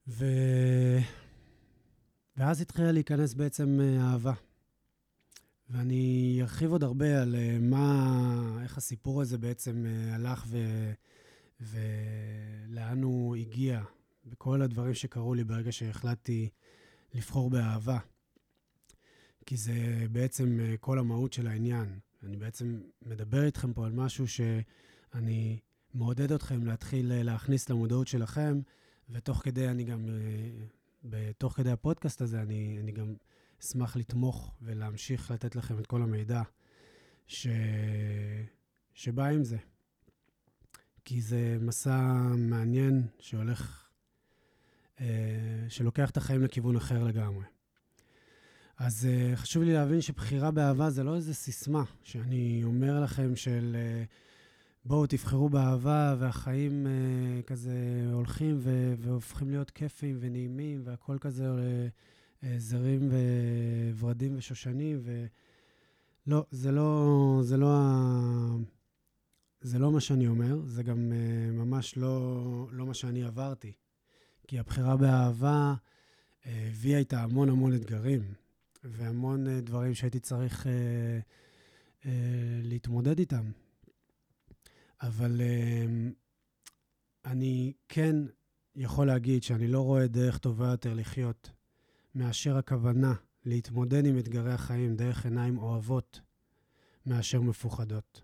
ו... 0.08 0.24
ואז 2.36 2.60
התחילה 2.60 2.92
להיכנס 2.92 3.34
בעצם 3.34 3.80
אה, 3.80 4.10
אהבה. 4.12 4.32
ואני 5.70 6.38
ארחיב 6.42 6.72
עוד 6.72 6.82
הרבה 6.82 7.22
על 7.22 7.34
אה, 7.34 7.58
מה, 7.60 8.58
איך 8.62 8.78
הסיפור 8.78 9.22
הזה 9.22 9.38
בעצם 9.38 9.86
אה, 9.86 10.14
הלך 10.14 10.44
ו... 10.48 10.58
ולאן 11.60 13.02
הוא 13.02 13.36
הגיע, 13.36 13.82
וכל 14.26 14.62
הדברים 14.62 14.94
שקרו 14.94 15.34
לי 15.34 15.44
ברגע 15.44 15.72
שהחלטתי 15.72 16.48
לבחור 17.14 17.50
באהבה. 17.50 17.98
כי 19.46 19.56
זה 19.56 20.06
בעצם 20.12 20.58
כל 20.80 20.98
המהות 20.98 21.32
של 21.32 21.46
העניין. 21.46 21.98
אני 22.22 22.36
בעצם 22.36 22.80
מדבר 23.02 23.44
איתכם 23.44 23.72
פה 23.72 23.86
על 23.86 23.92
משהו 23.92 24.28
שאני 24.28 25.58
מעודד 25.94 26.32
אתכם 26.32 26.66
להתחיל 26.66 27.12
אה, 27.12 27.22
להכניס 27.22 27.68
למודעות 27.68 28.08
שלכם, 28.08 28.60
ותוך 29.10 29.42
כדי 29.44 29.68
אני 29.68 29.84
גם, 29.84 30.08
אה, 30.08 30.66
בתוך 31.04 31.52
כדי 31.56 31.70
הפודקאסט 31.70 32.20
הזה, 32.20 32.42
אני, 32.42 32.78
אני 32.80 32.92
גם 32.92 33.14
אשמח 33.62 33.96
לתמוך 33.96 34.54
ולהמשיך 34.62 35.30
לתת 35.30 35.56
לכם 35.56 35.78
את 35.78 35.86
כל 35.86 36.02
המידע 36.02 36.42
ש... 37.26 37.46
שבא 38.94 39.26
עם 39.26 39.44
זה. 39.44 39.56
כי 41.04 41.20
זה 41.20 41.56
מסע 41.60 42.12
מעניין 42.36 43.06
שהולך, 43.18 43.88
אה, 45.00 45.66
שלוקח 45.68 46.10
את 46.10 46.16
החיים 46.16 46.42
לכיוון 46.42 46.76
אחר 46.76 47.04
לגמרי. 47.04 47.44
אז 48.78 49.08
uh, 49.10 49.36
חשוב 49.36 49.62
לי 49.62 49.72
להבין 49.72 50.00
שבחירה 50.00 50.50
באהבה 50.50 50.90
זה 50.90 51.04
לא 51.04 51.16
איזה 51.16 51.34
סיסמה 51.34 51.84
שאני 52.02 52.60
אומר 52.64 53.00
לכם 53.00 53.36
של 53.36 53.76
uh, 53.76 54.08
בואו 54.84 55.06
תבחרו 55.06 55.48
באהבה 55.48 56.16
והחיים 56.18 56.86
uh, 56.86 57.42
כזה 57.46 57.72
הולכים 58.12 58.56
ו- 58.58 58.94
והופכים 58.98 59.50
להיות 59.50 59.70
כיפים 59.70 60.16
ונעימים 60.20 60.80
והכל 60.84 61.18
כזה 61.20 61.44
uh, 61.44 62.44
uh, 62.44 62.46
זרים 62.58 63.10
וורדים 63.98 64.34
ושושנים 64.38 64.98
ו... 65.02 65.26
לא, 66.26 66.44
זה 66.50 66.72
לא, 66.72 67.40
זה 67.42 67.56
לא, 67.56 67.72
ה... 67.72 68.56
זה 69.60 69.78
לא 69.78 69.92
מה 69.92 70.00
שאני 70.00 70.26
אומר, 70.26 70.60
זה 70.66 70.82
גם 70.82 71.12
uh, 71.12 71.52
ממש 71.52 71.96
לא, 71.96 72.66
לא 72.72 72.86
מה 72.86 72.94
שאני 72.94 73.24
עברתי. 73.24 73.72
כי 74.46 74.58
הבחירה 74.58 74.96
באהבה 74.96 75.74
הביאה 76.44 76.98
איתה 76.98 77.22
המון 77.22 77.48
המון 77.48 77.74
אתגרים. 77.74 78.20
והמון 78.84 79.46
uh, 79.46 79.50
דברים 79.60 79.94
שהייתי 79.94 80.20
צריך 80.20 80.66
uh, 80.66 80.68
uh, 82.02 82.06
להתמודד 82.62 83.18
איתם. 83.18 83.50
אבל 85.02 85.40
אני 87.24 87.72
כן 87.88 88.16
יכול 88.76 89.06
להגיד 89.06 89.42
שאני 89.42 89.68
לא 89.68 89.80
רואה 89.80 90.06
דרך 90.06 90.38
טובה 90.38 90.66
יותר 90.66 90.94
לחיות 90.94 91.50
מאשר 92.14 92.56
הכוונה 92.56 93.14
להתמודד 93.44 94.06
עם 94.06 94.18
אתגרי 94.18 94.52
החיים 94.52 94.96
דרך 94.96 95.24
עיניים 95.24 95.58
אוהבות 95.58 96.20
מאשר 97.06 97.40
מפוחדות. 97.40 98.22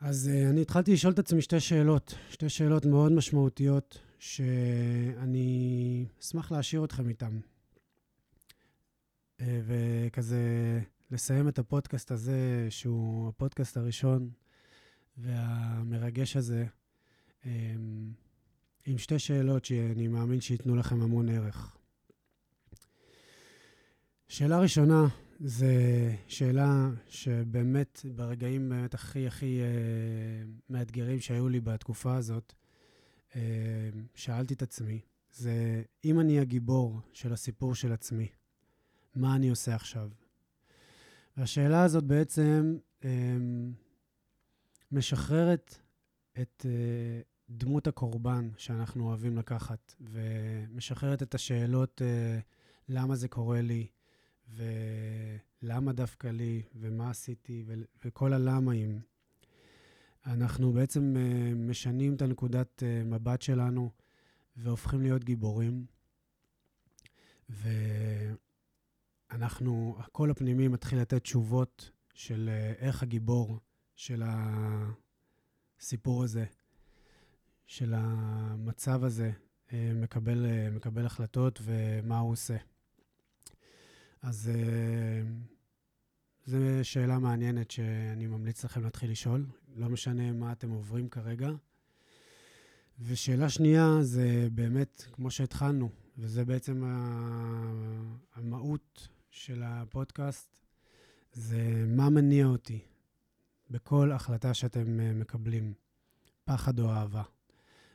אז 0.00 0.30
אני 0.50 0.62
התחלתי 0.62 0.92
לשאול 0.92 1.12
את 1.12 1.18
עצמי 1.18 1.42
שתי 1.42 1.60
שאלות, 1.60 2.14
שתי 2.30 2.48
שאלות 2.48 2.86
מאוד 2.86 3.12
משמעותיות, 3.12 3.98
שאני 4.18 6.06
אשמח 6.20 6.52
להשאיר 6.52 6.84
אתכם 6.84 7.08
איתן. 7.08 7.38
Uh, 9.42 9.44
וכזה 9.66 10.80
לסיים 11.10 11.48
את 11.48 11.58
הפודקאסט 11.58 12.10
הזה, 12.10 12.66
שהוא 12.70 13.28
הפודקאסט 13.28 13.76
הראשון 13.76 14.30
והמרגש 15.18 16.36
הזה, 16.36 16.66
um, 17.42 17.46
עם 18.86 18.98
שתי 18.98 19.18
שאלות 19.18 19.64
שאני 19.64 20.08
מאמין 20.08 20.40
שייתנו 20.40 20.76
לכם 20.76 21.02
המון 21.02 21.28
ערך. 21.28 21.76
שאלה 24.28 24.58
ראשונה, 24.58 25.06
זו 25.40 25.66
שאלה 26.28 26.90
שבאמת 27.08 28.00
ברגעים 28.14 28.68
באמת 28.68 28.94
הכי 28.94 29.26
הכי 29.26 29.60
אה, 29.60 29.66
מאתגרים 30.70 31.20
שהיו 31.20 31.48
לי 31.48 31.60
בתקופה 31.60 32.16
הזאת, 32.16 32.52
אה, 33.36 33.40
שאלתי 34.14 34.54
את 34.54 34.62
עצמי, 34.62 35.00
זה 35.32 35.82
אם 36.04 36.20
אני 36.20 36.40
הגיבור 36.40 37.00
של 37.12 37.32
הסיפור 37.32 37.74
של 37.74 37.92
עצמי, 37.92 38.28
מה 39.14 39.36
אני 39.36 39.48
עושה 39.48 39.74
עכשיו? 39.74 40.10
והשאלה 41.36 41.82
הזאת 41.82 42.04
בעצם 42.04 42.76
אה, 43.04 43.36
משחררת 44.92 45.78
את 46.40 46.66
אה, 46.68 47.20
דמות 47.50 47.86
הקורבן 47.86 48.50
שאנחנו 48.56 49.08
אוהבים 49.08 49.36
לקחת, 49.36 49.94
ומשחררת 50.00 51.22
את 51.22 51.34
השאלות 51.34 52.02
אה, 52.02 52.38
למה 52.88 53.16
זה 53.16 53.28
קורה 53.28 53.60
לי, 53.60 53.86
ולמה 54.48 55.92
דווקא 55.92 56.26
לי, 56.26 56.62
ומה 56.74 57.10
עשיתי, 57.10 57.64
ו- 57.66 57.74
וכל 58.04 58.32
הלמאים. 58.32 59.00
אנחנו 60.26 60.72
בעצם 60.72 61.14
uh, 61.16 61.54
משנים 61.54 62.14
את 62.14 62.22
הנקודת 62.22 62.82
מבט 63.04 63.42
שלנו 63.42 63.90
והופכים 64.56 65.00
להיות 65.00 65.24
גיבורים. 65.24 65.86
ואנחנו, 69.32 69.96
הקול 69.98 70.30
הפנימי 70.30 70.68
מתחיל 70.68 71.00
לתת 71.00 71.22
תשובות 71.22 71.90
של 72.14 72.50
uh, 72.52 72.78
איך 72.80 73.02
הגיבור 73.02 73.58
של 73.96 74.22
הסיפור 75.80 76.24
הזה, 76.24 76.44
של 77.66 77.94
המצב 77.96 79.04
הזה, 79.04 79.30
uh, 79.68 79.72
מקבל, 79.94 80.46
uh, 80.46 80.76
מקבל 80.76 81.06
החלטות 81.06 81.60
ומה 81.62 82.18
הוא 82.18 82.32
עושה. 82.32 82.56
אז 84.22 84.50
זו 86.46 86.58
שאלה 86.82 87.18
מעניינת 87.18 87.70
שאני 87.70 88.26
ממליץ 88.26 88.64
לכם 88.64 88.82
להתחיל 88.84 89.10
לשאול, 89.10 89.46
לא 89.76 89.88
משנה 89.88 90.32
מה 90.32 90.52
אתם 90.52 90.70
עוברים 90.70 91.08
כרגע. 91.08 91.50
ושאלה 93.00 93.48
שנייה 93.48 93.98
זה 94.02 94.48
באמת, 94.52 95.04
כמו 95.12 95.30
שהתחלנו, 95.30 95.88
וזה 96.18 96.44
בעצם 96.44 96.84
המהות 98.34 99.08
של 99.32 99.62
הפודקאסט, 99.64 100.56
זה 101.32 101.84
מה 101.86 102.10
מניע 102.10 102.46
אותי 102.46 102.78
בכל 103.70 104.12
החלטה 104.12 104.54
שאתם 104.54 105.00
אה, 105.00 105.12
מקבלים, 105.12 105.72
פחד 106.44 106.78
או 106.78 106.90
אהבה. 106.90 107.22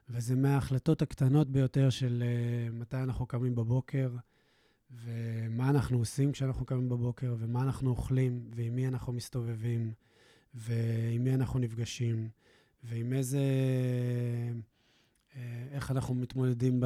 וזה 0.09 0.35
מההחלטות 0.35 1.01
הקטנות 1.01 1.49
ביותר 1.49 1.89
של 1.89 2.23
uh, 2.23 2.73
מתי 2.73 2.97
אנחנו 2.97 3.25
קמים 3.25 3.55
בבוקר, 3.55 4.15
ומה 4.91 5.69
אנחנו 5.69 5.97
עושים 5.97 6.31
כשאנחנו 6.31 6.65
קמים 6.65 6.89
בבוקר, 6.89 7.35
ומה 7.39 7.63
אנחנו 7.63 7.89
אוכלים, 7.89 8.51
ועם 8.55 8.75
מי 8.75 8.87
אנחנו 8.87 9.13
מסתובבים, 9.13 9.93
ועם 10.53 11.23
מי 11.23 11.33
אנחנו 11.35 11.59
נפגשים, 11.59 12.29
ועם 12.83 13.13
איזה... 13.13 13.41
אה, 15.35 15.67
איך 15.71 15.91
אנחנו 15.91 16.15
מתמודדים 16.15 16.79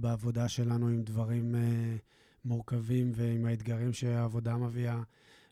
בעבודה 0.00 0.48
שלנו 0.48 0.88
עם 0.88 1.02
דברים 1.02 1.54
מורכבים 2.46 3.12
ועם 3.14 3.46
האתגרים 3.46 3.92
שהעבודה 3.92 4.56
מביאה, 4.56 5.02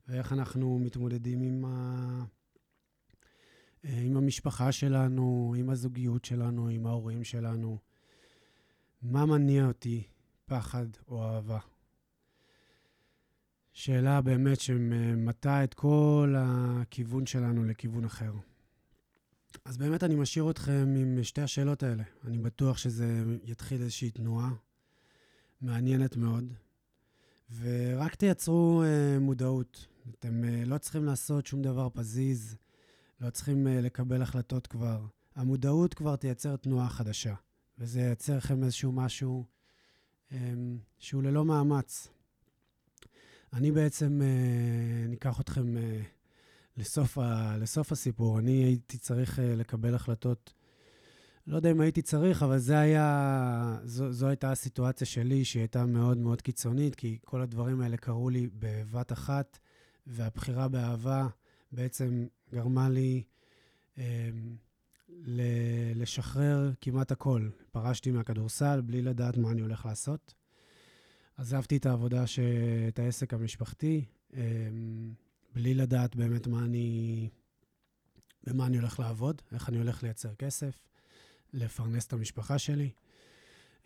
ואיך 0.08 0.32
אנחנו 0.32 0.78
מתמודדים 0.78 1.42
עם, 1.42 1.64
ה... 1.64 2.24
אה, 3.84 4.00
עם 4.00 4.16
המשפחה 4.16 4.72
שלנו, 4.72 5.54
עם 5.58 5.70
הזוגיות 5.70 6.24
שלנו, 6.24 6.68
עם 6.68 6.86
ההורים 6.86 7.24
שלנו. 7.24 7.78
מה 9.02 9.26
מניע 9.26 9.66
אותי, 9.66 10.02
פחד 10.46 10.86
או 11.08 11.24
אהבה? 11.24 11.58
שאלה 13.72 14.20
באמת 14.20 14.60
שמטה 14.60 15.64
את 15.64 15.74
כל 15.74 16.34
הכיוון 16.38 17.26
שלנו 17.26 17.64
לכיוון 17.64 18.04
אחר. 18.04 18.32
אז 19.64 19.76
באמת 19.76 20.04
אני 20.04 20.14
משאיר 20.14 20.50
אתכם 20.50 20.94
עם 20.96 21.22
שתי 21.22 21.42
השאלות 21.42 21.82
האלה. 21.82 22.02
אני 22.24 22.38
בטוח 22.38 22.78
שזה 22.78 23.22
יתחיל 23.44 23.82
איזושהי 23.82 24.10
תנועה 24.10 24.50
מעניינת 25.60 26.16
מאוד, 26.16 26.52
ורק 27.60 28.14
תייצרו 28.14 28.82
uh, 28.82 29.20
מודעות. 29.20 29.86
אתם 30.18 30.42
uh, 30.44 30.68
לא 30.68 30.78
צריכים 30.78 31.04
לעשות 31.04 31.46
שום 31.46 31.62
דבר 31.62 31.88
פזיז, 31.88 32.56
לא 33.20 33.30
צריכים 33.30 33.66
uh, 33.66 33.70
לקבל 33.70 34.22
החלטות 34.22 34.66
כבר. 34.66 35.06
המודעות 35.34 35.94
כבר 35.94 36.16
תייצר 36.16 36.56
תנועה 36.56 36.88
חדשה, 36.88 37.34
וזה 37.78 38.00
ייצר 38.00 38.36
לכם 38.36 38.64
איזשהו 38.64 38.92
משהו 38.92 39.44
um, 40.30 40.34
שהוא 40.98 41.22
ללא 41.22 41.44
מאמץ. 41.44 42.08
אני 43.54 43.72
בעצם, 43.72 44.20
אה, 44.22 45.06
ניקח 45.08 45.40
אתכם 45.40 45.76
אה, 45.76 46.00
לסוף, 46.76 47.18
ה, 47.18 47.56
לסוף 47.60 47.92
הסיפור. 47.92 48.38
אני 48.38 48.52
הייתי 48.52 48.98
צריך 48.98 49.38
אה, 49.38 49.54
לקבל 49.56 49.94
החלטות, 49.94 50.52
לא 51.46 51.56
יודע 51.56 51.70
אם 51.70 51.80
הייתי 51.80 52.02
צריך, 52.02 52.42
אבל 52.42 52.58
זה 52.58 52.78
היה, 52.78 53.78
זו, 53.84 54.12
זו 54.12 54.26
הייתה 54.26 54.50
הסיטואציה 54.50 55.06
שלי, 55.06 55.44
שהיא 55.44 55.60
הייתה 55.60 55.86
מאוד 55.86 56.18
מאוד 56.18 56.42
קיצונית, 56.42 56.94
כי 56.94 57.18
כל 57.24 57.40
הדברים 57.40 57.80
האלה 57.80 57.96
קרו 57.96 58.30
לי 58.30 58.48
בבת 58.58 59.12
אחת, 59.12 59.58
והבחירה 60.06 60.68
באהבה 60.68 61.26
בעצם 61.72 62.26
גרמה 62.52 62.88
לי 62.88 63.22
אה, 63.98 64.30
לשחרר 65.94 66.70
כמעט 66.80 67.12
הכל. 67.12 67.48
פרשתי 67.72 68.10
מהכדורסל 68.10 68.80
בלי 68.80 69.02
לדעת 69.02 69.36
מה 69.36 69.50
אני 69.50 69.60
הולך 69.60 69.86
לעשות. 69.86 70.34
עזבתי 71.36 71.76
את 71.76 71.86
העבודה, 71.86 72.26
ש... 72.26 72.38
את 72.88 72.98
העסק 72.98 73.34
המשפחתי, 73.34 74.04
אמ, 74.34 74.38
בלי 75.54 75.74
לדעת 75.74 76.16
באמת 76.16 76.46
מה 76.46 76.64
אני, 76.64 77.28
במה 78.44 78.66
אני 78.66 78.76
הולך 78.76 79.00
לעבוד, 79.00 79.42
איך 79.52 79.68
אני 79.68 79.78
הולך 79.78 80.02
לייצר 80.02 80.34
כסף, 80.34 80.84
לפרנס 81.54 82.06
את 82.06 82.12
המשפחה 82.12 82.58
שלי. 82.58 82.90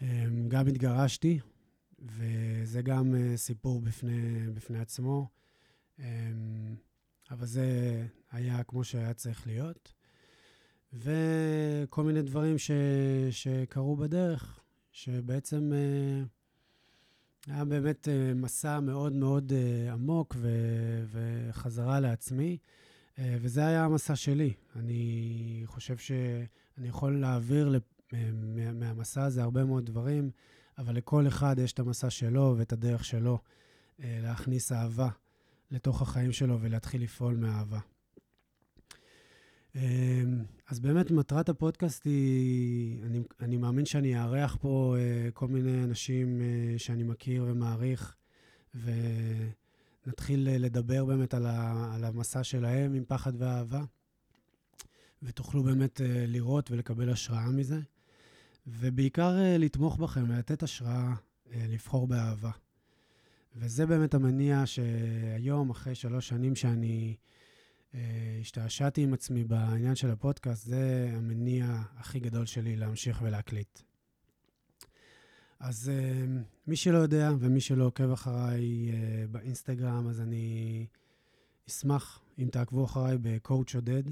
אמ, 0.03 0.49
גם 0.49 0.67
התגרשתי, 0.67 1.41
וזה 1.99 2.83
גם 2.83 3.15
אה, 3.15 3.37
סיפור 3.37 3.81
בפני, 3.81 4.47
בפני 4.55 4.79
עצמו, 4.79 5.29
אמ, 5.99 6.05
אבל 7.31 7.47
זה 7.47 7.67
היה 8.31 8.63
כמו 8.63 8.85
שהיה 8.85 9.15
צריך 9.15 9.47
להיות. 9.47 9.93
וכל 10.93 12.05
מיני 12.05 12.23
דברים 12.23 12.59
ש... 12.59 12.71
שקרו 13.31 13.97
בדרך, 13.97 14.61
שבעצם... 14.93 15.73
אה, 15.73 16.23
היה 17.47 17.65
באמת 17.65 18.09
אה, 18.09 18.35
מסע 18.35 18.81
מאוד 18.81 19.13
מאוד 19.13 19.53
עמוק 19.93 20.37
ו- 20.39 21.05
וחזרה 21.11 22.01
לעצמי, 22.01 22.59
וזה 23.19 23.67
היה 23.67 23.85
המסע 23.85 24.17
שלי. 24.17 24.53
אני 24.77 25.63
חושב 25.67 25.97
שאני 25.97 26.89
יכול 26.89 27.21
להעביר 27.21 27.81
מהמסע 28.75 29.25
הזה 29.25 29.43
הרבה 29.43 29.65
מאוד 29.65 29.87
דברים, 29.87 30.31
אבל 30.79 30.95
לכל 30.95 31.27
אחד 31.29 31.57
יש 31.59 31.73
את 31.73 31.79
המסע 31.79 32.11
שלו 32.11 32.55
ואת 32.59 32.73
הדרך 32.73 33.05
שלו 33.05 33.39
להכניס 33.99 34.73
אהבה 34.73 35.09
לתוך 35.71 36.03
החיים 36.03 36.33
שלו 36.33 36.59
ולהתחיל 36.61 37.03
לפעול 37.03 37.37
מאהבה. 37.37 37.79
אמ, 39.75 40.45
אז 40.69 40.81
באמת 40.81 41.11
מטרת 41.11 41.49
הפודקאסט 41.49 42.05
היא, 42.05 43.03
אני, 43.05 43.21
אני 43.41 43.57
מאמין 43.57 43.87
שאני 43.87 44.21
אארח 44.21 44.57
פה 44.61 44.97
כל 45.35 45.49
מיני 45.49 45.85
אנשים 45.85 46.43
שאני 46.77 47.03
מכיר 47.03 47.45
ומעריך, 47.49 48.17
ונתחיל 48.75 49.68
uh, 50.09 50.59
לדבר 50.59 51.05
באמת 51.05 51.35
על, 51.35 51.47
ה, 51.47 51.91
על 51.95 52.05
המסע 52.05 52.45
שלהם 52.45 52.95
עם 52.95 53.05
פחד 53.09 53.33
ואהבה, 53.39 53.85
ותוכלו 55.23 55.63
באמת 55.63 56.01
uh, 56.01 56.03
לראות 56.07 56.71
ולקבל 56.71 57.11
השראה 57.11 57.51
מזה, 57.51 57.81
ובעיקר 58.67 59.31
uh, 59.31 59.59
לתמוך 59.59 59.97
בכם 59.97 60.25
ולתת 60.29 60.63
השראה 60.63 61.15
לבחור 61.69 62.07
באהבה. 62.07 62.51
וזה 63.57 63.87
באמת 63.87 64.15
המניע 64.15 64.63
שהיום, 64.67 65.71
אחרי 65.71 65.95
שלוש 65.95 66.29
שנים 66.29 66.57
שאני... 66.57 67.17
אה, 67.95 68.39
השתעשעתי 68.41 69.03
עם 69.03 69.15
עצמי 69.15 69.45
בעניין 69.45 69.95
של 69.95 70.11
הפודקאסט, 70.11 70.67
זה 70.67 71.11
המניע 71.13 71.83
הכי 71.97 72.21
גדול 72.21 72.47
שלי 72.47 72.77
להמשיך 72.77 73.23
ולהקליט. 73.23 73.79
אז 75.61 75.89
אה, 75.89 76.25
מי 76.67 76.77
שלא 76.77 76.99
יודע 76.99 77.31
ומי 77.39 77.61
שלא 77.61 77.85
עוקב 77.85 78.11
אחריי 78.11 78.91
אה, 78.93 79.25
באינסטגרם, 79.31 80.09
אז 80.09 80.21
אני 80.21 80.87
אשמח 81.69 82.21
אם 82.39 82.49
תעקבו 82.53 82.85
אחריי 82.85 83.19
בקואוצ' 83.23 83.75
עודד, 83.75 84.03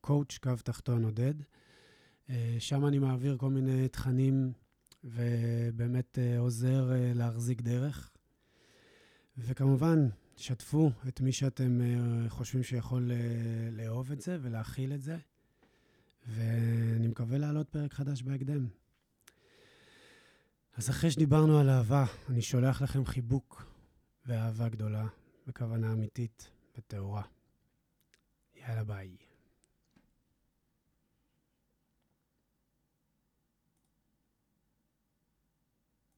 קואוצ' 0.00 0.38
קו 0.38 0.52
תחתון 0.64 1.04
עודד. 1.04 1.34
אה, 2.30 2.56
שם 2.58 2.86
אני 2.86 2.98
מעביר 2.98 3.36
כל 3.36 3.50
מיני 3.50 3.88
תכנים 3.88 4.52
ובאמת 5.04 6.18
אה, 6.18 6.38
עוזר 6.38 6.92
אה, 6.92 7.12
להחזיק 7.14 7.60
דרך. 7.60 8.10
וכמובן, 9.38 10.08
שתפו 10.36 10.90
את 11.08 11.20
מי 11.20 11.32
שאתם 11.32 11.80
חושבים 12.28 12.62
שיכול 12.62 13.10
לאהוב 13.72 14.12
את 14.12 14.20
זה 14.20 14.38
ולהכיל 14.42 14.92
את 14.92 15.02
זה. 15.02 15.16
ואני 16.28 17.08
מקווה 17.08 17.38
להעלות 17.38 17.68
פרק 17.68 17.92
חדש 17.92 18.22
בהקדם. 18.22 18.66
אז 20.76 20.90
אחרי 20.90 21.10
שדיברנו 21.10 21.58
על 21.58 21.70
אהבה, 21.70 22.04
אני 22.28 22.42
שולח 22.42 22.82
לכם 22.82 23.04
חיבוק 23.04 23.66
ואהבה 24.26 24.68
גדולה, 24.68 25.06
בכוונה 25.46 25.92
אמיתית 25.92 26.50
וטהורה. 26.78 27.22
יאללה 28.54 28.84
ביי. 28.84 29.16